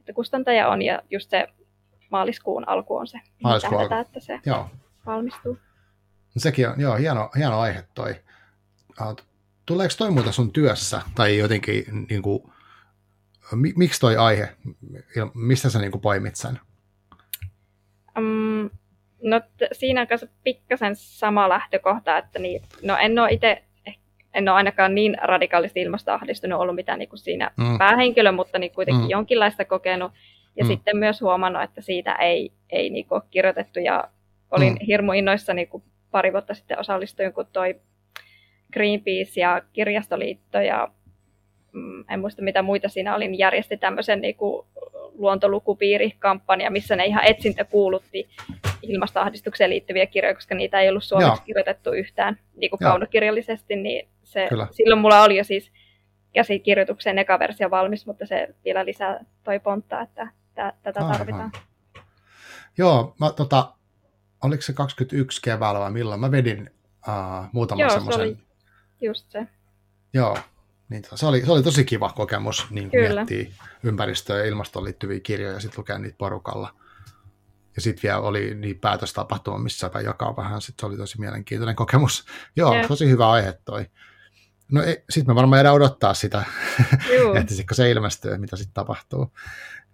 [0.00, 1.48] että kustantaja on ja just se
[2.10, 3.94] maaliskuun alku on se, Maaliskuun alku.
[3.94, 4.70] että se joo.
[5.06, 5.58] valmistuu.
[6.34, 8.14] No sekin on, joo, hieno, hieno aihe toi.
[9.66, 12.42] Tuleeko toi muuta sun työssä tai jotenkin, niin kuin,
[13.76, 14.56] miksi toi aihe,
[15.34, 16.60] mistä sä niin kuin poimit sen?
[18.18, 18.70] Um,
[19.22, 19.40] No
[19.72, 23.62] siinä on kanssa pikkasen sama lähtökohta, että niin, no en ole itse
[24.34, 27.78] en ole ainakaan niin radikaalisti ilmastoahdistunut ollut mitään niin kuin siinä mm.
[27.78, 29.10] päähenkilö, mutta niin kuitenkin mm.
[29.10, 30.12] jonkinlaista kokenut.
[30.56, 30.68] Ja mm.
[30.68, 33.78] sitten myös huomannut, että siitä ei, ei niin kuin ole kirjoitettu.
[33.78, 34.04] Ja
[34.50, 34.86] olin mm.
[34.86, 37.80] hirmu innoissa, niin kuin pari vuotta sitten osallistuin, kun toi
[38.72, 40.88] Greenpeace ja Kirjastoliitto ja
[42.10, 44.66] en muista mitä muita siinä oli, niin järjesti tämmöisen niin kuin
[45.18, 48.28] luontolukupiirikampanja, missä ne ihan etsintä kuulutti
[48.82, 51.44] ilmastoahdistukseen liittyviä kirjoja, koska niitä ei ollut suomeksi Joo.
[51.46, 55.72] kirjoitettu yhtään niin kuin kaunokirjallisesti, niin se, silloin mulla oli jo siis
[56.32, 61.16] käsikirjoituksen eka versio valmis, mutta se vielä lisää toi pontta, että tä, tätä Aivan.
[61.16, 61.52] tarvitaan.
[62.78, 63.72] Joo, mä, tota,
[64.44, 66.20] oliko se 21 keväällä vai milloin?
[66.20, 66.70] Mä vedin
[67.08, 68.20] uh, muutaman Joo, semmoisen.
[68.20, 68.36] Se oli
[69.00, 69.46] just se.
[70.14, 70.38] Joo,
[70.90, 73.46] niin se oli, se oli tosi kiva kokemus niin miettiä
[73.82, 76.74] ympäristöön ja ilmastoon liittyviä kirjoja ja sitten lukea niitä porukalla.
[77.76, 82.24] Ja sitten vielä oli niin päätöstapahtuma, missä jakaa vähän, sitten se oli tosi mielenkiintoinen kokemus.
[82.56, 82.88] Joo, yeah.
[82.88, 83.86] tosi hyvä aihe toi.
[84.72, 86.44] No sitten me varmaan jäädään odottaa sitä,
[87.40, 89.32] että sit, kun se ilmestyy, mitä sitten tapahtuu,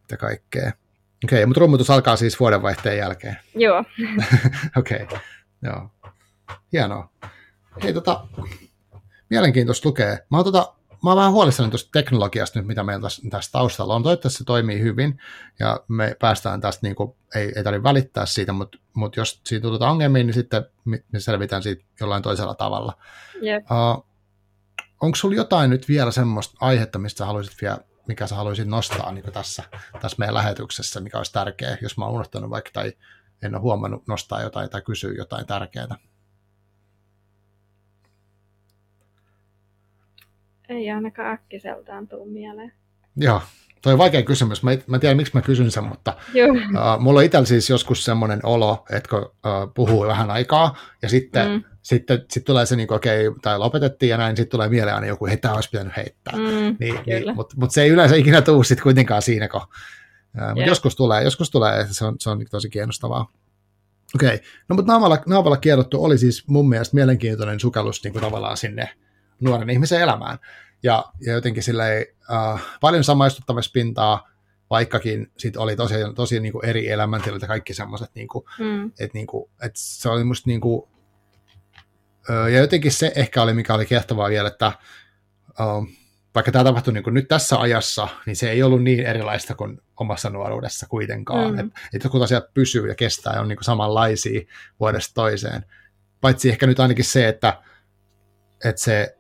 [0.00, 0.72] mitä kaikkea.
[1.24, 3.36] Okei, okay, mutta rummutus alkaa siis vuodenvaihteen jälkeen.
[3.54, 3.84] Joo.
[4.78, 5.18] Okei, okay.
[5.62, 5.90] joo.
[6.72, 7.10] Hienoa.
[7.82, 8.26] Hei, tota,
[9.30, 10.26] mielenkiintoista lukee.
[10.30, 10.75] Mä oon tota,
[11.06, 14.02] mä oon vähän huolissani tuosta teknologiasta nyt, mitä meillä tässä, tässä taustalla on.
[14.02, 15.20] Toivottavasti se toimii hyvin
[15.58, 19.62] ja me päästään tästä, niin kuin, ei, ei tarvitse välittää siitä, mutta, mutta jos siitä
[19.62, 22.92] tulee ongelmia, niin sitten me selvitään siitä jollain toisella tavalla.
[23.42, 23.64] Yep.
[23.70, 24.06] Uh,
[25.00, 27.78] onko sulla jotain nyt vielä semmoista aihetta, mistä sä haluaisit vielä,
[28.08, 29.62] mikä sä haluaisit nostaa niin tässä,
[30.00, 32.92] tässä meidän lähetyksessä, mikä olisi tärkeää, jos mä oon unohtanut vaikka tai
[33.42, 35.98] en ole huomannut nostaa jotain tai kysyä jotain tärkeää?
[40.68, 42.72] Ei ainakaan äkkiseltään tule mieleen.
[43.16, 43.42] Joo,
[43.82, 44.62] toi on vaikea kysymys.
[44.62, 48.40] Mä, mä tiedän, miksi mä kysyn sen, mutta uh, mulla on itsellä siis joskus semmoinen
[48.42, 51.62] olo, että kun uh, puhuu vähän aikaa ja sitten mm.
[51.82, 55.06] sitten sit tulee se, niin okei, okay, tai lopetettiin ja näin, sitten tulee mieleen aina
[55.06, 56.36] joku, hei, tämä olisi pitänyt heittää.
[56.36, 59.60] Mm, niin, niin, Mutta mut se ei yleensä ikinä tule sitten kuitenkaan siinä, kun,
[60.34, 63.32] mutta joskus tulee, joskus tulee, että se on, se on tosi kiinnostavaa.
[64.14, 64.46] Okei, okay.
[64.68, 68.88] no mutta naavalla, naavalla kierrottu oli siis mun mielestä mielenkiintoinen sukellus niin kuin tavallaan sinne
[69.40, 70.38] nuoren ihmisen elämään.
[70.82, 74.30] Ja, ja jotenkin silleen, uh, paljon samaistuttamispintaa,
[74.70, 78.86] vaikkakin sit oli tosi, tosi niin kuin eri elämäntilat ja kaikki semmoiset, niin kuin, mm.
[78.86, 80.82] että niin kuin, et se oli musta niin kuin,
[82.30, 84.72] uh, ja jotenkin se ehkä oli, mikä oli kiehtovaa vielä, että
[85.60, 85.88] uh,
[86.34, 89.80] vaikka tämä tapahtui niin kuin nyt tässä ajassa, niin se ei ollut niin erilaista kuin
[89.96, 91.52] omassa nuoruudessa kuitenkaan.
[91.52, 91.58] Mm.
[91.58, 94.40] Että et kun asiat pysyy ja kestää ja on niin kuin samanlaisia
[94.80, 95.64] vuodesta toiseen.
[96.20, 97.62] Paitsi ehkä nyt ainakin se, että,
[98.64, 99.15] että se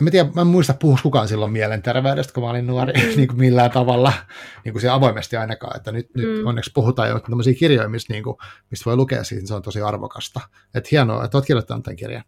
[0.00, 3.08] en mä tiedä, mä en muista puhua kukaan silloin mielenterveydestä, kun mä olin nuori, mm.
[3.16, 4.12] niin kuin millään tavalla
[4.64, 6.22] niin kuin avoimesti ainakaan, että nyt, mm.
[6.22, 8.36] nyt onneksi puhutaan jo tämmöisiä kirjoja, mistä, niin kuin,
[8.70, 10.40] mistä voi lukea siitä, se on tosi arvokasta.
[10.74, 12.24] Että hienoa, että olet kirjoittanut tämän kirjan.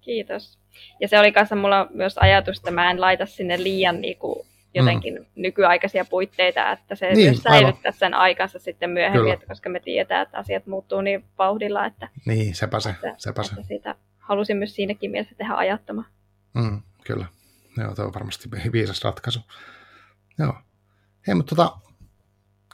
[0.00, 0.58] Kiitos.
[1.00, 4.46] Ja se oli kanssa mulla myös ajatus, että mä en laita sinne liian niin kuin,
[4.74, 5.26] jotenkin mm.
[5.34, 10.22] nykyaikaisia puitteita, että se niin, myös säilyttää sen aikansa sitten myöhemmin, että koska me tiedetään,
[10.22, 13.62] että asiat muuttuu niin vauhdilla, että, niin, sepä se, että, sepä että se.
[13.62, 16.04] Sitä halusin myös siinäkin mielessä tehdä ajattama.
[16.54, 17.26] Mm, kyllä.
[17.76, 19.40] Joo, tuo on varmasti viisas ratkaisu.
[20.38, 20.54] Joo.
[21.26, 21.76] Hei, mutta tota,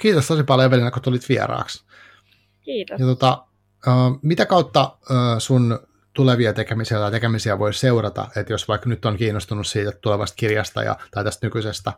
[0.00, 1.84] kiitos tosi paljon Evelina, kun tulit vieraaksi.
[2.60, 3.00] Kiitos.
[3.00, 3.44] Ja tota,
[4.22, 4.96] mitä kautta
[5.38, 5.78] sun
[6.12, 10.82] tulevia tekemisiä tai tekemisiä voi seurata, että jos vaikka nyt on kiinnostunut siitä tulevasta kirjasta
[10.82, 11.92] ja, tai tästä nykyisestä,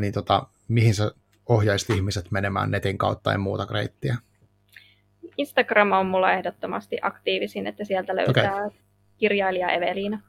[0.00, 1.12] niin tota, mihin sä
[1.48, 4.16] ohjaisit ihmiset menemään netin kautta ja muuta reittiä?
[5.36, 8.70] Instagram on mulla ehdottomasti aktiivisin, että sieltä löytää okay.
[9.16, 10.20] kirjailija Evelina.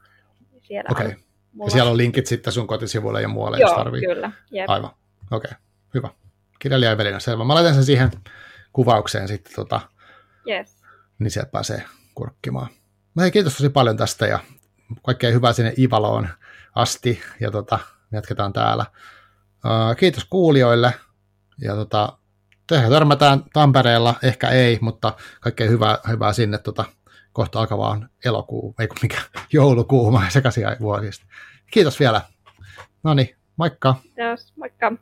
[0.66, 1.14] Siellä okay.
[1.52, 1.66] mulla...
[1.66, 4.00] Ja siellä on linkit sitten sun kotisivuille ja muualle, Joo, jos tarvii.
[4.00, 4.32] kyllä.
[4.50, 4.70] Jep.
[4.70, 4.90] Aivan.
[5.30, 5.60] Okei, okay.
[5.94, 6.08] hyvä.
[6.58, 7.44] Kirjailija Evelina, selvä.
[7.44, 8.10] Mä laitan sen siihen
[8.72, 9.80] kuvaukseen sitten, tota,
[10.48, 10.76] yes.
[11.18, 11.82] niin sieltä pääsee
[12.14, 12.68] kurkkimaan.
[13.14, 14.38] No hei, kiitos tosi paljon tästä ja
[15.02, 16.28] kaikkea hyvää sinne Ivaloon
[16.74, 17.78] asti ja tota,
[18.12, 18.86] jatketaan täällä.
[19.64, 20.94] Uh, kiitos kuulijoille
[21.60, 22.18] ja tota,
[22.72, 26.84] ehkä törmätään Tampereella, ehkä ei, mutta kaikkea hyvää, hyvää sinne tota,
[27.36, 29.16] kohta alkavaan elokuu, ei kun mikä
[29.52, 31.26] joulukuu, mä sekaisin vuosista.
[31.70, 32.20] Kiitos vielä.
[33.02, 33.94] No niin, moikka.
[34.02, 34.92] Kiitos, moikka.